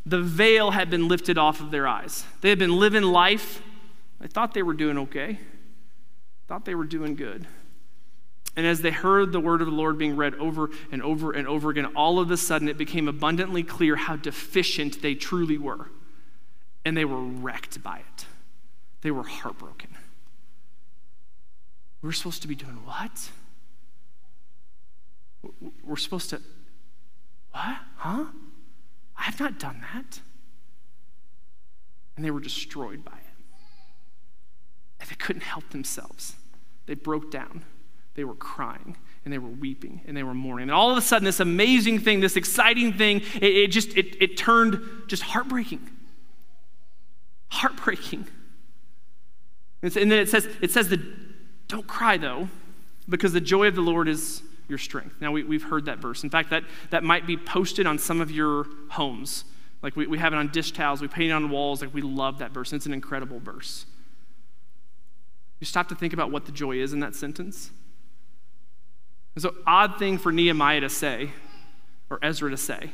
the 0.04 0.20
veil 0.20 0.72
had 0.72 0.90
been 0.90 1.08
lifted 1.08 1.38
off 1.38 1.60
of 1.60 1.70
their 1.70 1.86
eyes. 1.86 2.24
They 2.40 2.48
had 2.48 2.58
been 2.58 2.78
living 2.78 3.02
life. 3.02 3.62
They 4.20 4.28
thought 4.28 4.54
they 4.54 4.62
were 4.62 4.74
doing 4.74 4.98
okay, 4.98 5.38
thought 6.48 6.64
they 6.64 6.74
were 6.74 6.84
doing 6.84 7.14
good. 7.16 7.46
And 8.56 8.66
as 8.66 8.80
they 8.80 8.90
heard 8.90 9.32
the 9.32 9.40
word 9.40 9.60
of 9.60 9.66
the 9.66 9.74
Lord 9.74 9.98
being 9.98 10.16
read 10.16 10.34
over 10.36 10.70
and 10.90 11.02
over 11.02 11.32
and 11.32 11.46
over 11.46 11.68
again, 11.68 11.86
all 11.94 12.18
of 12.18 12.30
a 12.30 12.38
sudden 12.38 12.68
it 12.68 12.78
became 12.78 13.06
abundantly 13.06 13.62
clear 13.62 13.96
how 13.96 14.16
deficient 14.16 15.02
they 15.02 15.14
truly 15.14 15.58
were. 15.58 15.90
And 16.86 16.96
they 16.96 17.04
were 17.04 17.20
wrecked 17.20 17.82
by 17.82 17.98
it. 17.98 18.26
They 19.02 19.10
were 19.10 19.24
heartbroken. 19.24 19.96
We're 22.00 22.12
supposed 22.12 22.42
to 22.42 22.48
be 22.48 22.54
doing 22.54 22.78
what? 22.84 23.30
We're 25.82 25.96
supposed 25.96 26.30
to, 26.30 26.40
what? 27.50 27.78
Huh? 27.96 28.26
I 29.16 29.22
have 29.22 29.40
not 29.40 29.58
done 29.58 29.84
that. 29.92 30.20
And 32.14 32.24
they 32.24 32.30
were 32.30 32.38
destroyed 32.38 33.04
by 33.04 33.16
it. 33.16 33.44
And 35.00 35.10
they 35.10 35.16
couldn't 35.16 35.42
help 35.42 35.68
themselves. 35.70 36.36
They 36.86 36.94
broke 36.94 37.32
down. 37.32 37.64
They 38.14 38.22
were 38.22 38.36
crying 38.36 38.96
and 39.24 39.32
they 39.32 39.38
were 39.38 39.48
weeping 39.48 40.02
and 40.06 40.16
they 40.16 40.22
were 40.22 40.34
mourning. 40.34 40.68
And 40.68 40.72
all 40.72 40.92
of 40.92 40.96
a 40.96 41.02
sudden, 41.02 41.24
this 41.24 41.40
amazing 41.40 41.98
thing, 41.98 42.20
this 42.20 42.36
exciting 42.36 42.92
thing, 42.92 43.22
it, 43.34 43.42
it 43.42 43.70
just 43.72 43.96
it, 43.96 44.22
it 44.22 44.36
turned 44.36 44.80
just 45.08 45.24
heartbreaking. 45.24 45.90
Heartbreaking. 47.48 48.26
And 49.82 49.92
then 49.92 50.12
it 50.12 50.28
says, 50.28 50.48
it 50.60 50.70
says 50.70 50.88
that 50.88 51.00
don't 51.68 51.86
cry 51.86 52.16
though, 52.16 52.48
because 53.08 53.32
the 53.32 53.40
joy 53.40 53.68
of 53.68 53.74
the 53.74 53.82
Lord 53.82 54.08
is 54.08 54.42
your 54.68 54.78
strength. 54.78 55.20
Now, 55.20 55.30
we, 55.30 55.44
we've 55.44 55.62
heard 55.62 55.84
that 55.84 55.98
verse. 55.98 56.24
In 56.24 56.30
fact, 56.30 56.50
that, 56.50 56.64
that 56.90 57.04
might 57.04 57.26
be 57.26 57.36
posted 57.36 57.86
on 57.86 57.98
some 57.98 58.20
of 58.20 58.30
your 58.30 58.66
homes. 58.90 59.44
Like 59.82 59.94
we, 59.94 60.06
we 60.06 60.18
have 60.18 60.32
it 60.32 60.36
on 60.36 60.48
dish 60.48 60.72
towels, 60.72 61.00
we 61.00 61.08
paint 61.08 61.30
it 61.30 61.34
on 61.34 61.50
walls. 61.50 61.82
Like 61.82 61.94
we 61.94 62.02
love 62.02 62.38
that 62.38 62.50
verse. 62.50 62.72
It's 62.72 62.86
an 62.86 62.92
incredible 62.92 63.38
verse. 63.38 63.86
You 65.60 65.66
stop 65.66 65.88
to 65.88 65.94
think 65.94 66.12
about 66.12 66.30
what 66.30 66.46
the 66.46 66.52
joy 66.52 66.76
is 66.76 66.92
in 66.92 67.00
that 67.00 67.14
sentence. 67.14 67.70
It's 69.36 69.44
an 69.44 69.54
odd 69.66 69.98
thing 69.98 70.18
for 70.18 70.32
Nehemiah 70.32 70.80
to 70.80 70.88
say, 70.88 71.30
or 72.10 72.18
Ezra 72.22 72.50
to 72.50 72.56
say. 72.56 72.90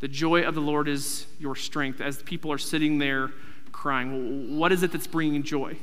The 0.00 0.08
joy 0.08 0.42
of 0.42 0.54
the 0.54 0.60
Lord 0.60 0.88
is 0.88 1.26
your 1.38 1.56
strength, 1.56 2.00
as 2.00 2.22
people 2.22 2.52
are 2.52 2.58
sitting 2.58 2.98
there 2.98 3.30
crying. 3.76 4.58
what 4.58 4.72
is 4.72 4.82
it 4.82 4.90
that's 4.90 5.06
bringing 5.06 5.42
joy? 5.42 5.76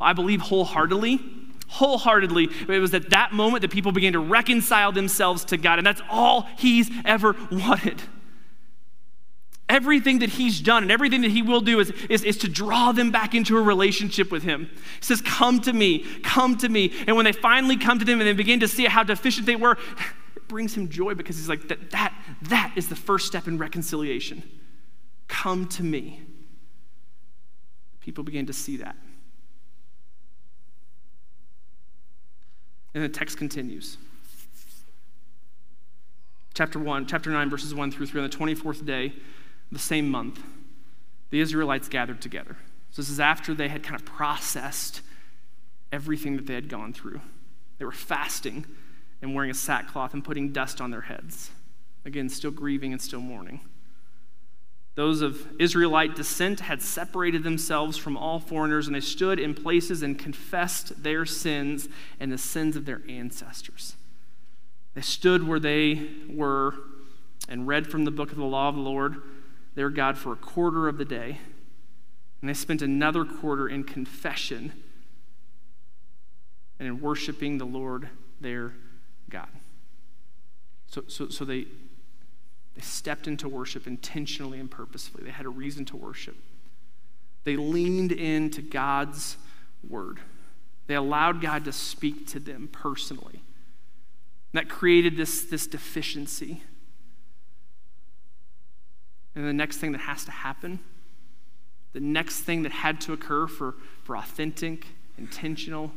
I 0.00 0.12
believe 0.12 0.40
wholeheartedly 0.40 1.20
wholeheartedly. 1.68 2.48
It 2.68 2.80
was 2.80 2.94
at 2.94 3.10
that 3.10 3.32
moment 3.32 3.62
that 3.62 3.70
people 3.70 3.92
began 3.92 4.14
to 4.14 4.18
reconcile 4.18 4.90
themselves 4.90 5.44
to 5.46 5.56
God, 5.56 5.78
and 5.78 5.86
that's 5.86 6.00
all 6.10 6.48
he's 6.56 6.90
ever 7.04 7.36
wanted. 7.50 8.02
Everything 9.68 10.20
that 10.20 10.30
he's 10.30 10.62
done 10.62 10.82
and 10.82 10.90
everything 10.90 11.20
that 11.20 11.30
he 11.30 11.42
will 11.42 11.60
do 11.60 11.78
is, 11.78 11.90
is, 12.08 12.24
is 12.24 12.38
to 12.38 12.48
draw 12.48 12.90
them 12.92 13.10
back 13.10 13.34
into 13.34 13.58
a 13.58 13.60
relationship 13.60 14.32
with 14.32 14.42
him. 14.42 14.70
He 14.72 15.02
says, 15.02 15.20
Come 15.20 15.60
to 15.60 15.74
me, 15.74 16.06
come 16.22 16.56
to 16.56 16.70
me. 16.70 16.94
And 17.06 17.16
when 17.16 17.26
they 17.26 17.32
finally 17.32 17.76
come 17.76 17.98
to 17.98 18.04
him 18.06 18.18
and 18.18 18.26
they 18.26 18.32
begin 18.32 18.60
to 18.60 18.68
see 18.68 18.86
how 18.86 19.02
deficient 19.02 19.46
they 19.46 19.56
were, 19.56 19.72
it 20.36 20.48
brings 20.48 20.74
him 20.74 20.88
joy 20.88 21.12
because 21.12 21.36
he's 21.36 21.50
like, 21.50 21.68
That, 21.68 21.90
that, 21.90 22.14
that 22.42 22.72
is 22.76 22.88
the 22.88 22.96
first 22.96 23.26
step 23.26 23.46
in 23.46 23.58
reconciliation. 23.58 24.42
Come 25.28 25.68
to 25.68 25.82
me. 25.82 26.22
People 28.08 28.24
began 28.24 28.46
to 28.46 28.54
see 28.54 28.78
that. 28.78 28.96
And 32.94 33.04
the 33.04 33.08
text 33.10 33.36
continues. 33.36 33.98
Chapter 36.54 36.78
1, 36.78 37.04
chapter 37.04 37.28
9, 37.28 37.50
verses 37.50 37.74
1 37.74 37.92
through 37.92 38.06
3. 38.06 38.22
On 38.22 38.30
the 38.30 38.34
24th 38.34 38.86
day, 38.86 39.12
the 39.70 39.78
same 39.78 40.08
month, 40.08 40.42
the 41.28 41.38
Israelites 41.38 41.86
gathered 41.90 42.22
together. 42.22 42.56
So 42.92 43.02
this 43.02 43.10
is 43.10 43.20
after 43.20 43.52
they 43.52 43.68
had 43.68 43.82
kind 43.82 44.00
of 44.00 44.06
processed 44.06 45.02
everything 45.92 46.36
that 46.36 46.46
they 46.46 46.54
had 46.54 46.70
gone 46.70 46.94
through. 46.94 47.20
They 47.76 47.84
were 47.84 47.92
fasting 47.92 48.64
and 49.20 49.34
wearing 49.34 49.50
a 49.50 49.54
sackcloth 49.54 50.14
and 50.14 50.24
putting 50.24 50.50
dust 50.50 50.80
on 50.80 50.90
their 50.90 51.02
heads. 51.02 51.50
Again, 52.06 52.30
still 52.30 52.52
grieving 52.52 52.92
and 52.92 53.02
still 53.02 53.20
mourning. 53.20 53.60
Those 54.98 55.22
of 55.22 55.46
Israelite 55.60 56.16
descent 56.16 56.58
had 56.58 56.82
separated 56.82 57.44
themselves 57.44 57.96
from 57.96 58.16
all 58.16 58.40
foreigners, 58.40 58.88
and 58.88 58.96
they 58.96 59.00
stood 59.00 59.38
in 59.38 59.54
places 59.54 60.02
and 60.02 60.18
confessed 60.18 61.04
their 61.04 61.24
sins 61.24 61.88
and 62.18 62.32
the 62.32 62.36
sins 62.36 62.74
of 62.74 62.84
their 62.84 63.02
ancestors. 63.08 63.94
They 64.94 65.00
stood 65.02 65.46
where 65.46 65.60
they 65.60 66.08
were 66.28 66.74
and 67.48 67.68
read 67.68 67.86
from 67.86 68.06
the 68.06 68.10
book 68.10 68.32
of 68.32 68.38
the 68.38 68.44
law 68.44 68.70
of 68.70 68.74
the 68.74 68.80
Lord, 68.80 69.22
their 69.76 69.88
God, 69.88 70.18
for 70.18 70.32
a 70.32 70.36
quarter 70.36 70.88
of 70.88 70.98
the 70.98 71.04
day. 71.04 71.38
And 72.40 72.50
they 72.50 72.54
spent 72.54 72.82
another 72.82 73.24
quarter 73.24 73.68
in 73.68 73.84
confession 73.84 74.72
and 76.80 76.88
in 76.88 77.00
worshiping 77.00 77.58
the 77.58 77.64
Lord 77.64 78.08
their 78.40 78.74
God. 79.30 79.46
So, 80.88 81.04
so, 81.06 81.28
so 81.28 81.44
they 81.44 81.66
they 82.78 82.84
stepped 82.84 83.26
into 83.26 83.48
worship 83.48 83.88
intentionally 83.88 84.60
and 84.60 84.70
purposefully. 84.70 85.24
They 85.24 85.32
had 85.32 85.46
a 85.46 85.50
reason 85.50 85.84
to 85.86 85.96
worship. 85.96 86.36
They 87.42 87.56
leaned 87.56 88.12
into 88.12 88.62
God's 88.62 89.36
word. 89.88 90.20
They 90.86 90.94
allowed 90.94 91.40
God 91.40 91.64
to 91.64 91.72
speak 91.72 92.28
to 92.28 92.38
them 92.38 92.68
personally. 92.70 93.42
And 94.52 94.52
That 94.52 94.68
created 94.68 95.16
this, 95.16 95.42
this 95.42 95.66
deficiency. 95.66 96.62
And 99.34 99.44
the 99.44 99.52
next 99.52 99.78
thing 99.78 99.90
that 99.90 100.02
has 100.02 100.24
to 100.26 100.30
happen, 100.30 100.78
the 101.94 102.00
next 102.00 102.42
thing 102.42 102.62
that 102.62 102.70
had 102.70 103.00
to 103.02 103.12
occur 103.12 103.48
for, 103.48 103.74
for 104.04 104.16
authentic, 104.16 104.86
intentional, 105.18 105.90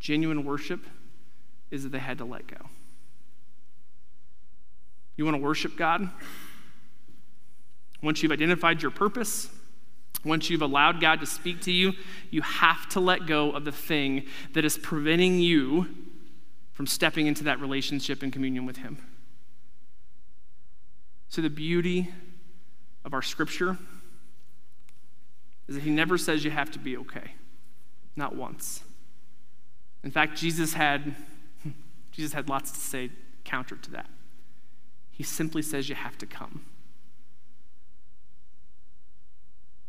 genuine 0.00 0.42
worship 0.42 0.86
is 1.70 1.82
that 1.82 1.92
they 1.92 1.98
had 1.98 2.16
to 2.16 2.24
let 2.24 2.46
go. 2.46 2.70
You 5.16 5.24
want 5.24 5.36
to 5.36 5.42
worship 5.42 5.76
God? 5.76 6.10
Once 8.02 8.22
you've 8.22 8.32
identified 8.32 8.82
your 8.82 8.90
purpose, 8.90 9.48
once 10.24 10.50
you've 10.50 10.62
allowed 10.62 11.00
God 11.00 11.20
to 11.20 11.26
speak 11.26 11.60
to 11.62 11.72
you, 11.72 11.92
you 12.30 12.42
have 12.42 12.88
to 12.90 13.00
let 13.00 13.26
go 13.26 13.50
of 13.52 13.64
the 13.64 13.72
thing 13.72 14.26
that 14.54 14.64
is 14.64 14.78
preventing 14.78 15.38
you 15.38 15.86
from 16.72 16.86
stepping 16.86 17.26
into 17.26 17.44
that 17.44 17.60
relationship 17.60 18.22
and 18.22 18.32
communion 18.32 18.66
with 18.66 18.78
Him. 18.78 18.98
So, 21.28 21.42
the 21.42 21.50
beauty 21.50 22.10
of 23.04 23.14
our 23.14 23.22
scripture 23.22 23.78
is 25.68 25.76
that 25.76 25.82
He 25.82 25.90
never 25.90 26.18
says 26.18 26.44
you 26.44 26.50
have 26.50 26.70
to 26.72 26.78
be 26.78 26.96
okay, 26.96 27.32
not 28.16 28.34
once. 28.34 28.82
In 30.02 30.10
fact, 30.10 30.36
Jesus 30.36 30.74
had, 30.74 31.14
Jesus 32.12 32.32
had 32.32 32.48
lots 32.48 32.72
to 32.72 32.80
say 32.80 33.10
counter 33.44 33.76
to 33.76 33.90
that. 33.92 34.08
He 35.14 35.22
simply 35.22 35.62
says 35.62 35.88
you 35.88 35.94
have 35.94 36.18
to 36.18 36.26
come. 36.26 36.66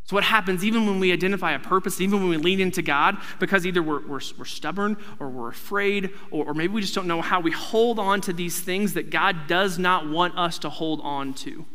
So, 0.04 0.16
what 0.16 0.24
happens 0.24 0.64
even 0.64 0.86
when 0.86 1.00
we 1.00 1.12
identify 1.12 1.54
a 1.54 1.60
purpose, 1.60 2.00
even 2.00 2.20
when 2.20 2.30
we 2.30 2.38
lean 2.38 2.60
into 2.60 2.84
God, 2.84 3.18
because 3.40 3.66
either 3.66 3.82
we're, 3.82 4.06
we're, 4.06 4.22
we're 4.38 4.46
stubborn 4.46 4.98
or 5.20 5.30
we're 5.30 5.50
afraid, 5.50 6.12
or, 6.30 6.46
or, 6.46 6.54
maybe 6.54 6.74
we 6.74 6.82
just 6.82 6.94
don't 6.94 7.08
know 7.08 7.24
how 7.24 7.40
we 7.40 7.50
hold 7.50 7.98
on 7.98 8.22
to 8.22 8.34
these 8.34 8.62
things 8.62 8.94
that 8.94 9.10
God 9.10 9.48
does 9.48 9.80
not 9.80 10.08
want 10.08 10.38
us 10.38 10.60
to 10.60 10.70
hold 10.70 11.02
on 11.02 11.34
to. 11.36 11.66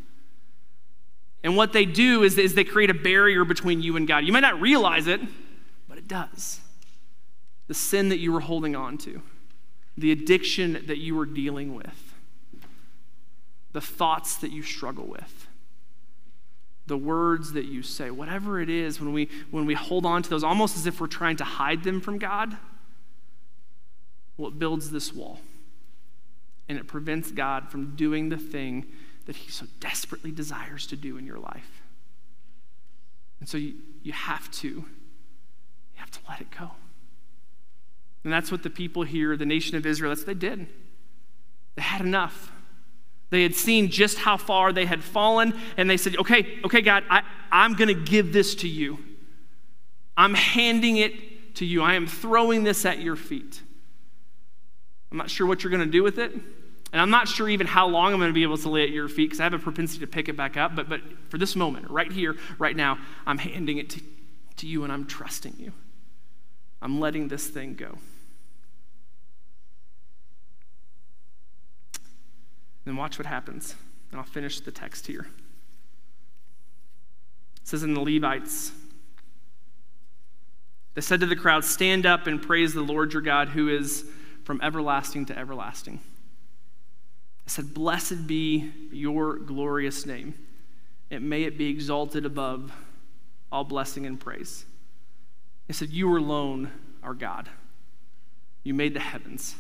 And 1.42 1.56
what 1.56 1.72
they 1.72 1.84
do 1.84 2.22
is, 2.22 2.38
is 2.38 2.54
they 2.54 2.62
create 2.62 2.90
a 2.90 2.94
barrier 2.94 3.44
between 3.44 3.82
you 3.82 3.96
and 3.96 4.06
God. 4.06 4.24
You 4.24 4.32
might 4.32 4.40
not 4.40 4.60
realize 4.60 5.08
it, 5.08 5.20
but 5.88 5.98
it 5.98 6.06
does. 6.06 6.60
The 7.66 7.74
sin 7.74 8.10
that 8.10 8.18
you 8.18 8.30
were 8.30 8.40
holding 8.40 8.76
on 8.76 8.96
to, 8.98 9.22
the 9.96 10.12
addiction 10.12 10.84
that 10.86 10.98
you 10.98 11.16
were 11.16 11.26
dealing 11.26 11.74
with 11.74 12.10
the 13.72 13.80
thoughts 13.80 14.37
that 14.37 14.50
you 14.50 14.62
struggle 14.62 15.06
with, 15.06 15.48
the 16.87 16.96
words 16.96 17.52
that 17.52 17.66
you 17.66 17.83
say, 17.83 18.11
whatever 18.11 18.61
it 18.61 18.68
is, 18.68 19.00
when 19.00 19.12
we, 19.12 19.28
when 19.50 19.64
we 19.64 19.74
hold 19.74 20.04
on 20.04 20.22
to 20.22 20.30
those, 20.30 20.42
almost 20.42 20.76
as 20.76 20.87
if 20.87 21.00
we're 21.00 21.06
trying 21.06 21.37
to 21.37 21.44
hide 21.44 21.85
them 21.85 22.00
from 22.00 22.18
God, 22.18 22.56
well, 24.37 24.48
it 24.48 24.59
builds 24.59 24.90
this 24.90 25.12
wall. 25.12 25.40
And 26.68 26.78
it 26.78 26.87
prevents 26.87 27.30
God 27.30 27.68
from 27.68 27.96
doing 27.96 28.28
the 28.28 28.38
thing 28.38 28.87
that 29.26 29.37
He 29.37 29.50
so 29.50 29.66
desperately 29.80 30.30
desires 30.30 30.87
to 30.88 30.96
do 30.96 31.16
in 31.16 31.26
your 31.26 31.38
life. 31.38 31.83
And 33.40 33.48
so 33.48 33.59
you, 33.59 33.74
you 34.02 34.12
have 34.12 34.50
to, 34.52 34.68
you 34.68 34.87
have 35.96 36.11
to 36.11 36.18
let 36.28 36.40
it 36.40 36.50
go. 36.50 36.70
And 38.24 38.33
that's 38.33 38.52
what 38.52 38.62
the 38.62 38.70
people 38.70 39.02
here, 39.02 39.37
the 39.37 39.46
nation 39.46 39.76
of 39.76 39.87
Israel, 39.87 40.11
that's 40.11 40.22
what 40.22 40.38
they 40.38 40.48
did. 40.48 40.66
They 41.76 41.83
had 41.83 42.00
enough. 42.00 42.52
They 43.30 43.42
had 43.42 43.54
seen 43.54 43.90
just 43.90 44.18
how 44.18 44.36
far 44.36 44.72
they 44.72 44.86
had 44.86 45.02
fallen, 45.02 45.54
and 45.76 45.88
they 45.88 45.96
said, 45.96 46.16
Okay, 46.18 46.58
okay, 46.64 46.80
God, 46.80 47.04
I, 47.08 47.22
I'm 47.50 47.74
going 47.74 47.88
to 47.88 47.94
give 47.94 48.32
this 48.32 48.54
to 48.56 48.68
you. 48.68 48.98
I'm 50.16 50.34
handing 50.34 50.96
it 50.98 51.54
to 51.56 51.64
you. 51.64 51.82
I 51.82 51.94
am 51.94 52.06
throwing 52.06 52.64
this 52.64 52.84
at 52.84 53.00
your 53.00 53.16
feet. 53.16 53.62
I'm 55.10 55.18
not 55.18 55.30
sure 55.30 55.46
what 55.46 55.62
you're 55.62 55.70
going 55.70 55.84
to 55.84 55.90
do 55.90 56.02
with 56.02 56.18
it. 56.18 56.32
And 56.92 57.00
I'm 57.00 57.10
not 57.10 57.28
sure 57.28 57.48
even 57.48 57.66
how 57.66 57.86
long 57.86 58.12
I'm 58.12 58.18
going 58.18 58.30
to 58.30 58.34
be 58.34 58.42
able 58.42 58.58
to 58.58 58.68
lay 58.68 58.82
at 58.82 58.90
your 58.90 59.08
feet 59.08 59.26
because 59.26 59.40
I 59.40 59.44
have 59.44 59.54
a 59.54 59.58
propensity 59.58 60.00
to 60.00 60.08
pick 60.08 60.28
it 60.28 60.36
back 60.36 60.56
up. 60.56 60.74
But, 60.74 60.88
but 60.88 61.00
for 61.28 61.38
this 61.38 61.54
moment, 61.54 61.88
right 61.88 62.10
here, 62.10 62.36
right 62.58 62.74
now, 62.74 62.98
I'm 63.26 63.38
handing 63.38 63.78
it 63.78 63.90
to, 63.90 64.00
to 64.56 64.66
you 64.66 64.82
and 64.82 64.92
I'm 64.92 65.06
trusting 65.06 65.54
you. 65.56 65.72
I'm 66.82 66.98
letting 66.98 67.28
this 67.28 67.46
thing 67.46 67.74
go. 67.74 67.98
Then 72.90 72.96
watch 72.96 73.20
what 73.20 73.26
happens. 73.26 73.76
And 74.11 74.18
I'll 74.18 74.26
finish 74.26 74.59
the 74.59 74.72
text 74.72 75.07
here. 75.07 75.29
It 77.61 77.68
says 77.68 77.85
in 77.85 77.94
the 77.94 78.00
Levites, 78.00 78.72
they 80.94 81.00
said 81.00 81.20
to 81.20 81.26
the 81.26 81.37
crowd, 81.37 81.64
Stand 81.64 82.05
up 82.05 82.26
and 82.26 82.42
praise 82.42 82.74
the 82.74 82.83
Lord 82.83 83.12
your 83.12 83.22
God, 83.22 83.50
who 83.50 83.68
is 83.68 84.05
from 84.42 84.61
everlasting 84.61 85.26
to 85.26 85.38
everlasting. 85.38 86.00
I 87.46 87.48
said, 87.48 87.74
Blessed 87.74 88.26
be 88.26 88.72
your 88.90 89.38
glorious 89.38 90.05
name, 90.05 90.35
and 91.12 91.31
may 91.31 91.44
it 91.44 91.57
be 91.57 91.68
exalted 91.68 92.26
above 92.26 92.72
all 93.53 93.62
blessing 93.62 94.05
and 94.05 94.18
praise. 94.18 94.64
He 95.68 95.74
said, 95.74 95.90
You 95.90 96.18
alone 96.18 96.72
are 97.05 97.14
God. 97.14 97.48
You 98.64 98.74
made 98.74 98.94
the 98.94 98.98
heavens, 98.98 99.55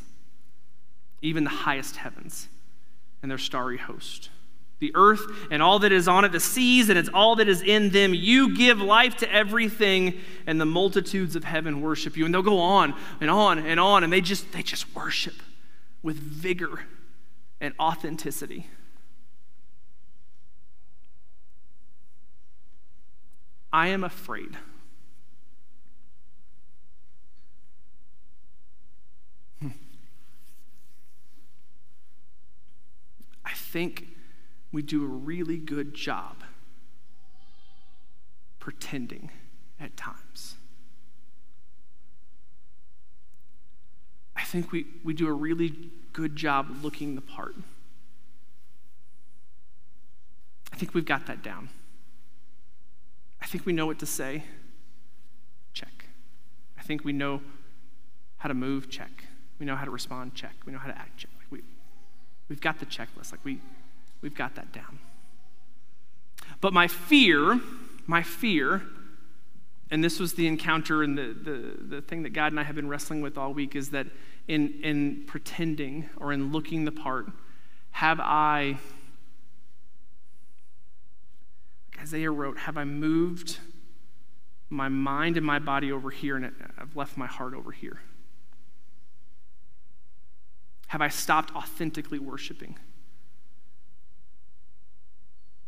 even 1.22 1.44
the 1.44 1.50
highest 1.50 1.94
heavens 1.94 2.48
and 3.22 3.30
their 3.30 3.38
starry 3.38 3.78
host. 3.78 4.30
The 4.78 4.92
earth 4.94 5.20
and 5.50 5.62
all 5.62 5.78
that 5.80 5.92
is 5.92 6.08
on 6.08 6.24
it, 6.24 6.32
the 6.32 6.40
seas 6.40 6.88
and 6.88 6.98
it's 6.98 7.10
all 7.12 7.36
that 7.36 7.48
is 7.48 7.60
in 7.60 7.90
them. 7.90 8.14
You 8.14 8.56
give 8.56 8.80
life 8.80 9.16
to 9.18 9.30
everything, 9.30 10.18
and 10.46 10.58
the 10.58 10.64
multitudes 10.64 11.36
of 11.36 11.44
heaven 11.44 11.82
worship 11.82 12.16
you. 12.16 12.24
And 12.24 12.32
they'll 12.32 12.42
go 12.42 12.58
on 12.58 12.94
and 13.20 13.30
on 13.30 13.58
and 13.58 13.78
on, 13.78 14.04
and 14.04 14.12
they 14.12 14.22
just 14.22 14.50
they 14.52 14.62
just 14.62 14.94
worship 14.94 15.34
with 16.02 16.16
vigor 16.16 16.80
and 17.60 17.74
authenticity. 17.78 18.66
I 23.72 23.88
am 23.88 24.02
afraid. 24.02 24.56
Think 33.70 34.08
we 34.72 34.82
do 34.82 35.04
a 35.04 35.08
really 35.08 35.56
good 35.56 35.94
job 35.94 36.42
pretending 38.58 39.30
at 39.78 39.96
times. 39.96 40.56
I 44.34 44.42
think 44.42 44.72
we, 44.72 44.86
we 45.04 45.14
do 45.14 45.28
a 45.28 45.32
really 45.32 45.90
good 46.12 46.34
job 46.34 46.68
looking 46.82 47.14
the 47.14 47.20
part. 47.20 47.54
I 50.72 50.76
think 50.76 50.94
we've 50.94 51.04
got 51.04 51.26
that 51.26 51.42
down. 51.42 51.68
I 53.40 53.46
think 53.46 53.66
we 53.66 53.72
know 53.72 53.86
what 53.86 54.00
to 54.00 54.06
say. 54.06 54.44
Check. 55.72 56.06
I 56.78 56.82
think 56.82 57.04
we 57.04 57.12
know 57.12 57.40
how 58.38 58.48
to 58.48 58.54
move. 58.54 58.90
Check. 58.90 59.24
We 59.58 59.66
know 59.66 59.76
how 59.76 59.84
to 59.84 59.90
respond. 59.90 60.34
Check. 60.34 60.54
We 60.66 60.72
know 60.72 60.78
how 60.78 60.88
to 60.88 60.98
act. 60.98 61.18
Check. 61.18 61.30
We've 62.50 62.60
got 62.60 62.80
the 62.80 62.86
checklist. 62.86 63.30
Like 63.30 63.44
we, 63.44 63.60
we've 64.20 64.34
got 64.34 64.56
that 64.56 64.72
down. 64.72 64.98
But 66.60 66.74
my 66.74 66.88
fear, 66.88 67.60
my 68.06 68.22
fear, 68.22 68.82
and 69.90 70.04
this 70.04 70.18
was 70.18 70.34
the 70.34 70.46
encounter 70.46 71.02
and 71.02 71.16
the, 71.16 71.32
the, 71.32 71.96
the 71.96 72.02
thing 72.02 72.24
that 72.24 72.30
God 72.30 72.52
and 72.52 72.60
I 72.60 72.64
have 72.64 72.74
been 72.74 72.88
wrestling 72.88 73.22
with 73.22 73.38
all 73.38 73.54
week, 73.54 73.74
is 73.76 73.90
that 73.90 74.08
in, 74.48 74.80
in 74.82 75.24
pretending 75.26 76.10
or 76.16 76.32
in 76.32 76.50
looking 76.50 76.84
the 76.84 76.92
part, 76.92 77.26
have 77.92 78.18
I, 78.20 78.78
like 81.92 82.02
Isaiah 82.02 82.32
wrote, 82.32 82.58
have 82.58 82.76
I 82.76 82.84
moved 82.84 83.58
my 84.70 84.88
mind 84.88 85.36
and 85.36 85.46
my 85.46 85.60
body 85.60 85.92
over 85.92 86.10
here 86.10 86.36
and 86.36 86.52
I've 86.78 86.96
left 86.96 87.16
my 87.16 87.26
heart 87.26 87.54
over 87.54 87.70
here? 87.70 88.00
Have 90.90 91.00
I 91.00 91.06
stopped 91.06 91.54
authentically 91.54 92.18
worshiping? 92.18 92.76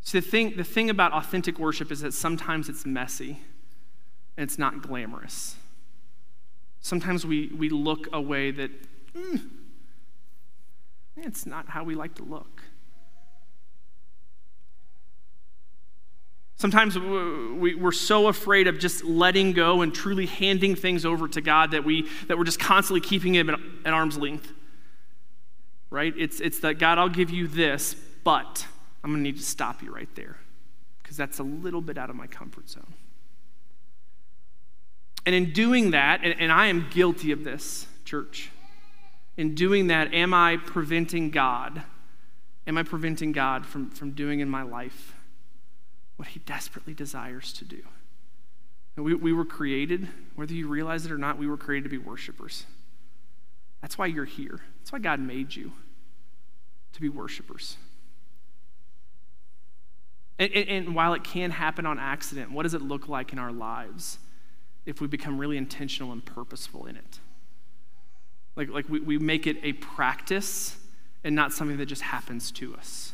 See, 0.00 0.18
the 0.18 0.26
thing, 0.26 0.56
the 0.56 0.64
thing 0.64 0.90
about 0.90 1.12
authentic 1.12 1.61
worship 1.61 1.92
is 1.92 2.00
that 2.00 2.12
sometimes 2.12 2.68
it's 2.68 2.85
messy 2.85 3.38
and 4.37 4.42
it's 4.42 4.58
not 4.58 4.82
glamorous. 4.82 5.54
Sometimes 6.80 7.24
we, 7.24 7.52
we 7.56 7.68
look 7.68 8.08
a 8.12 8.20
way 8.20 8.50
that 8.50 8.72
mm, 9.14 9.48
it's 11.16 11.46
not 11.46 11.68
how 11.68 11.85
we 11.85 11.94
like 11.94 12.16
to 12.16 12.24
look. 12.24 12.61
Sometimes 16.56 16.98
we, 16.98 17.80
are 17.80 17.92
so 17.92 18.26
afraid 18.26 18.66
of 18.66 18.80
just 18.80 19.04
letting 19.04 19.52
go 19.52 19.82
and 19.82 19.94
truly 19.94 20.26
handing 20.26 20.74
things 20.74 21.06
over 21.06 21.28
to 21.28 21.40
God 21.40 21.70
that, 21.70 21.85
we, 21.85 22.08
that 22.26 22.37
we're 22.37 22.42
just 22.42 22.58
constantly 22.58 23.00
keeping 23.00 23.37
it 23.37 23.48
at 23.48 23.92
arm's 23.92 24.18
length 24.18 24.52
right? 25.92 26.14
It's, 26.16 26.40
it's 26.40 26.59
that, 26.61 26.78
God, 26.78 26.98
I'll 26.98 27.09
give 27.09 27.31
you 27.31 27.46
this, 27.46 27.94
but 28.24 28.66
I'm 29.05 29.11
going 29.11 29.22
to 29.22 29.31
need 29.31 29.37
to 29.37 29.44
stop 29.44 29.83
you 29.83 29.94
right 29.94 30.12
there 30.14 30.38
because 31.02 31.16
that's 31.16 31.38
a 31.38 31.42
little 31.42 31.83
bit 31.83 31.98
out 31.98 32.09
of 32.09 32.16
my 32.16 32.26
comfort 32.26 32.68
zone. 32.68 32.94
And 35.26 35.35
in 35.35 35.52
doing 35.52 35.92
that, 35.92 36.20
and, 36.24 36.35
and 36.40 36.50
I 36.50 36.66
am 36.66 36.88
guilty 36.90 37.31
of 37.31 37.44
this, 37.44 37.87
church, 38.05 38.50
in 39.37 39.55
doing 39.55 39.88
that, 39.88 40.12
am 40.14 40.35
I 40.35 40.57
preventing 40.57 41.31
God? 41.31 41.83
Am 42.66 42.78
I 42.78 42.83
preventing 42.83 43.33
God 43.33 43.66
from, 43.66 43.90
from 43.90 44.12
doing 44.12 44.40
in 44.40 44.48
my 44.48 44.62
life 44.62 45.14
what 46.16 46.28
He 46.28 46.40
desperately 46.40 46.94
desires 46.94 47.52
to 47.55 47.64
do? 47.64 47.83
We, 48.96 49.14
we 49.14 49.33
were 49.33 49.44
created, 49.44 50.09
whether 50.35 50.52
you 50.52 50.68
realize 50.68 51.07
it 51.07 51.12
or 51.12 51.18
not, 51.18 51.38
we 51.38 51.46
were 51.46 51.57
created 51.57 51.85
to 51.85 51.90
be 51.90 51.98
worshipers. 51.98 52.66
That's 53.83 53.99
why 53.99 54.07
you're 54.07 54.25
here. 54.25 54.61
That's 54.79 54.92
why 54.92 55.01
God 55.01 55.21
made 55.21 55.55
you 55.55 55.73
to 56.92 57.01
be 57.01 57.09
worshipers. 57.09 57.77
And, 60.38 60.53
and, 60.53 60.68
and, 60.68 60.95
while 60.95 61.14
it 61.14 61.25
can 61.25 61.51
happen 61.51 61.85
on 61.85 61.99
accident, 61.99 62.53
what 62.53 62.62
does 62.62 62.75
it 62.75 62.83
look 62.83 63.09
like 63.09 63.33
in 63.33 63.38
our 63.38 63.53
lives 63.53 64.18
if 64.87 65.01
we 65.01 65.07
become 65.07 65.38
really 65.38 65.57
intentional 65.57 66.11
and 66.11 66.25
purposeful 66.25 66.87
in 66.87 66.97
it? 66.97 67.21
Like, 68.57 68.71
like 68.71 68.88
we, 68.88 69.01
we 69.01 69.18
make 69.18 69.47
it 69.47 69.59
a 69.62 69.75
practice 69.75 70.77
and 71.25 71.35
not 71.35 71.53
something 71.53 71.77
that 71.77 71.87
just 71.87 72.03
happens 72.03 72.51
to 72.53 72.75
us. 72.75 73.12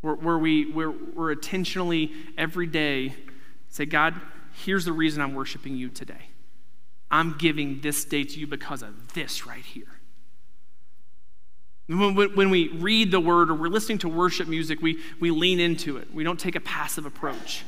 Where, 0.00 0.14
where 0.14 0.38
we, 0.38 0.70
where 0.70 0.90
we're 0.90 1.32
intentionally 1.32 2.12
every 2.36 2.66
day 2.66 3.14
say, 3.68 3.86
God, 3.86 4.14
here's 4.64 4.84
the 4.84 4.92
reason 4.92 5.22
I'm 5.22 5.34
worshiping 5.34 5.76
you 5.76 5.88
today. 5.88 6.30
I'm 7.16 7.38
giving 7.38 7.80
this 7.80 8.04
day 8.04 8.24
to 8.24 8.38
you 8.38 8.46
because 8.46 8.82
of 8.82 9.14
this 9.14 9.46
right 9.46 9.64
here. 9.64 9.84
When, 11.88 12.50
we 12.50 12.68
read 12.68 13.10
the 13.10 13.20
word 13.20 13.50
or 13.50 13.54
we're 13.54 13.68
listening 13.68 13.98
to 13.98 14.08
worship 14.08 14.48
music, 14.48 14.82
we, 14.82 15.00
we 15.18 15.30
lean 15.30 15.58
into 15.58 15.96
it. 15.96 16.12
We 16.12 16.24
don't 16.24 16.38
take 16.38 16.56
a 16.56 16.60
passive 16.60 17.06
approach. 17.06 17.64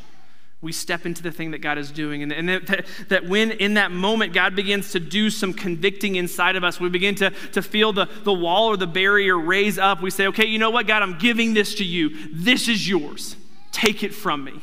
We 0.61 0.73
step 0.73 1.07
into 1.07 1.23
the 1.23 1.31
thing 1.31 1.53
that 1.53 1.61
God 1.61 1.79
is 1.79 1.91
doing. 1.91 2.23
And, 2.23 2.31
and 2.31 2.49
that, 2.49 2.87
that, 3.09 3.27
when 3.27 3.53
in 3.53 3.75
that 3.75 3.91
moment 3.91 4.35
God 4.35 4.55
begins 4.55 4.93
to 4.93 5.01
do 5.01 5.31
some 5.31 5.55
convicting 5.55 6.17
inside 6.17 6.57
of 6.57 6.63
us, 6.63 6.79
we 6.79 6.91
begin 6.91 7.15
to, 7.15 7.31
to 7.53 7.63
feel 7.63 7.95
the, 7.95 8.07
the 8.25 8.35
wall 8.35 8.67
or 8.67 8.77
the 8.77 8.87
barrier 8.87 9.39
raise 9.39 9.79
up. 9.79 10.03
We 10.03 10.11
say, 10.11 10.27
okay, 10.27 10.47
you 10.47 10.59
know 10.59 10.71
what, 10.71 10.87
God, 10.87 11.03
I'm 11.03 11.17
giving 11.17 11.55
this 11.55 11.77
to 11.77 11.85
you. 11.85 12.29
This 12.35 12.69
is 12.69 12.87
yours. 12.87 13.37
Take 13.73 14.03
it 14.03 14.13
from 14.13 14.45
me. 14.45 14.61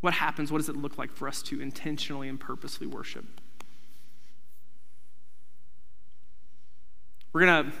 What 0.00 0.14
happens? 0.14 0.52
What 0.52 0.58
does 0.58 0.68
it 0.68 0.76
look 0.76 0.98
like 0.98 1.10
for 1.10 1.26
us 1.26 1.42
to 1.42 1.60
intentionally 1.60 2.28
and 2.28 2.38
purposely 2.38 2.86
worship? 2.86 3.24
We're 7.32 7.46
going 7.46 7.70
to 7.70 7.72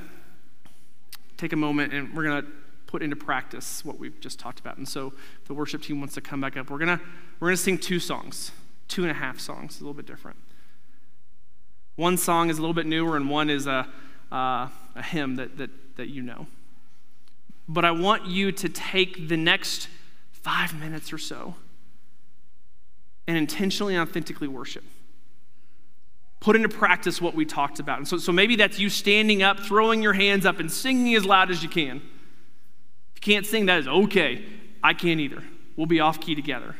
take 1.36 1.52
a 1.52 1.56
moment 1.56 1.92
and 1.92 2.14
we're 2.14 2.24
going 2.24 2.42
to 2.42 2.48
put 2.86 3.02
into 3.02 3.16
practice 3.16 3.84
what 3.84 3.98
we've 3.98 4.18
just 4.20 4.38
talked 4.38 4.60
about. 4.60 4.76
And 4.76 4.88
so 4.88 5.12
the 5.46 5.54
worship 5.54 5.82
team 5.82 5.98
wants 5.98 6.14
to 6.14 6.20
come 6.20 6.40
back 6.40 6.56
up. 6.56 6.70
We're 6.70 6.78
going 6.78 6.98
to 6.98 7.04
we're 7.40 7.48
going 7.48 7.56
to 7.56 7.62
sing 7.62 7.78
two 7.78 8.00
songs, 8.00 8.52
two 8.88 9.02
and 9.02 9.10
a 9.10 9.14
half 9.14 9.38
songs, 9.38 9.80
a 9.80 9.84
little 9.84 9.94
bit 9.94 10.06
different. 10.06 10.38
One 11.96 12.16
song 12.16 12.50
is 12.50 12.58
a 12.58 12.60
little 12.60 12.74
bit 12.74 12.86
newer, 12.86 13.16
and 13.16 13.28
one 13.28 13.48
is 13.48 13.66
a, 13.66 13.88
uh, 14.30 14.68
a 14.94 15.02
hymn 15.02 15.36
that, 15.36 15.56
that, 15.56 15.70
that 15.96 16.08
you 16.08 16.22
know. 16.22 16.46
But 17.68 17.84
I 17.84 17.90
want 17.90 18.26
you 18.26 18.52
to 18.52 18.68
take 18.68 19.28
the 19.28 19.36
next 19.36 19.88
five 20.32 20.78
minutes 20.78 21.12
or 21.12 21.18
so 21.18 21.56
and 23.26 23.36
intentionally 23.36 23.94
and 23.94 24.08
authentically 24.08 24.48
worship. 24.48 24.84
Put 26.40 26.56
into 26.56 26.68
practice 26.68 27.20
what 27.20 27.34
we 27.34 27.44
talked 27.44 27.80
about. 27.80 27.98
And 27.98 28.06
so, 28.06 28.18
so 28.18 28.30
maybe 28.30 28.56
that's 28.56 28.78
you 28.78 28.88
standing 28.88 29.42
up, 29.42 29.60
throwing 29.60 30.02
your 30.02 30.12
hands 30.12 30.46
up, 30.46 30.60
and 30.60 30.70
singing 30.70 31.14
as 31.14 31.24
loud 31.24 31.50
as 31.50 31.62
you 31.62 31.68
can. 31.68 31.96
If 31.96 33.26
you 33.26 33.34
can't 33.34 33.46
sing, 33.46 33.66
that 33.66 33.80
is 33.80 33.88
okay. 33.88 34.44
I 34.82 34.94
can't 34.94 35.20
either. 35.20 35.42
We'll 35.76 35.86
be 35.86 36.00
off 36.00 36.20
key 36.20 36.34
together. 36.34 36.76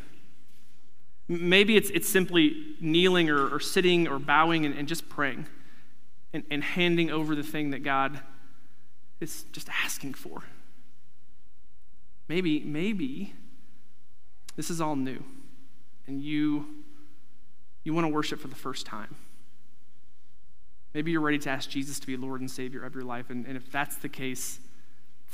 Maybe 1.28 1.76
it's, 1.76 1.90
it's 1.90 2.08
simply 2.08 2.76
kneeling 2.80 3.30
or, 3.30 3.48
or 3.48 3.58
sitting 3.58 4.06
or 4.06 4.18
bowing 4.18 4.64
and, 4.64 4.76
and 4.78 4.86
just 4.86 5.08
praying 5.08 5.46
and, 6.32 6.44
and 6.50 6.62
handing 6.62 7.10
over 7.10 7.34
the 7.34 7.42
thing 7.42 7.70
that 7.70 7.82
God 7.82 8.20
is 9.20 9.44
just 9.52 9.68
asking 9.82 10.14
for. 10.14 10.44
Maybe, 12.28 12.60
maybe 12.60 13.34
this 14.54 14.70
is 14.70 14.80
all 14.80 14.96
new 14.96 15.24
and 16.06 16.22
you, 16.22 16.66
you 17.84 17.94
want 17.94 18.04
to 18.04 18.12
worship 18.12 18.40
for 18.40 18.48
the 18.48 18.54
first 18.54 18.86
time. 18.86 19.14
Maybe 20.94 21.10
you're 21.10 21.20
ready 21.20 21.38
to 21.40 21.50
ask 21.50 21.68
Jesus 21.68 22.00
to 22.00 22.06
be 22.06 22.16
Lord 22.16 22.40
and 22.40 22.50
Savior 22.50 22.82
of 22.82 22.94
your 22.94 23.04
life. 23.04 23.28
And, 23.28 23.46
and 23.46 23.56
if 23.56 23.70
that's 23.70 23.96
the 23.96 24.08
case, 24.08 24.58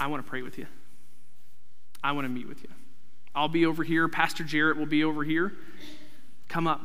I 0.01 0.09
want 0.09 0.25
to 0.25 0.29
pray 0.29 0.43
with 0.43 0.59
you. 0.59 0.67
I 2.03 2.13
want 2.13 2.25
to 2.25 2.29
meet 2.29 2.49
with 2.49 2.63
you. 2.63 2.69
I'll 3.35 3.49
be 3.49 3.65
over 3.65 3.85
here. 3.85 4.09
Pastor 4.09 4.45
Jarrett 4.45 4.77
will 4.77 4.87
be 4.87 5.05
over 5.05 5.23
here. 5.25 5.53
Come 6.49 6.67
up. 6.67 6.83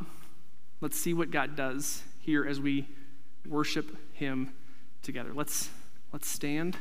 Let's 0.80 0.98
see 0.98 1.12
what 1.12 1.30
God 1.30 1.56
does 1.56 2.02
here 2.20 2.46
as 2.46 2.60
we 2.60 2.86
worship 3.46 3.96
Him 4.12 4.52
together. 5.02 5.32
Let's, 5.34 5.70
let's 6.12 6.28
stand. 6.28 6.76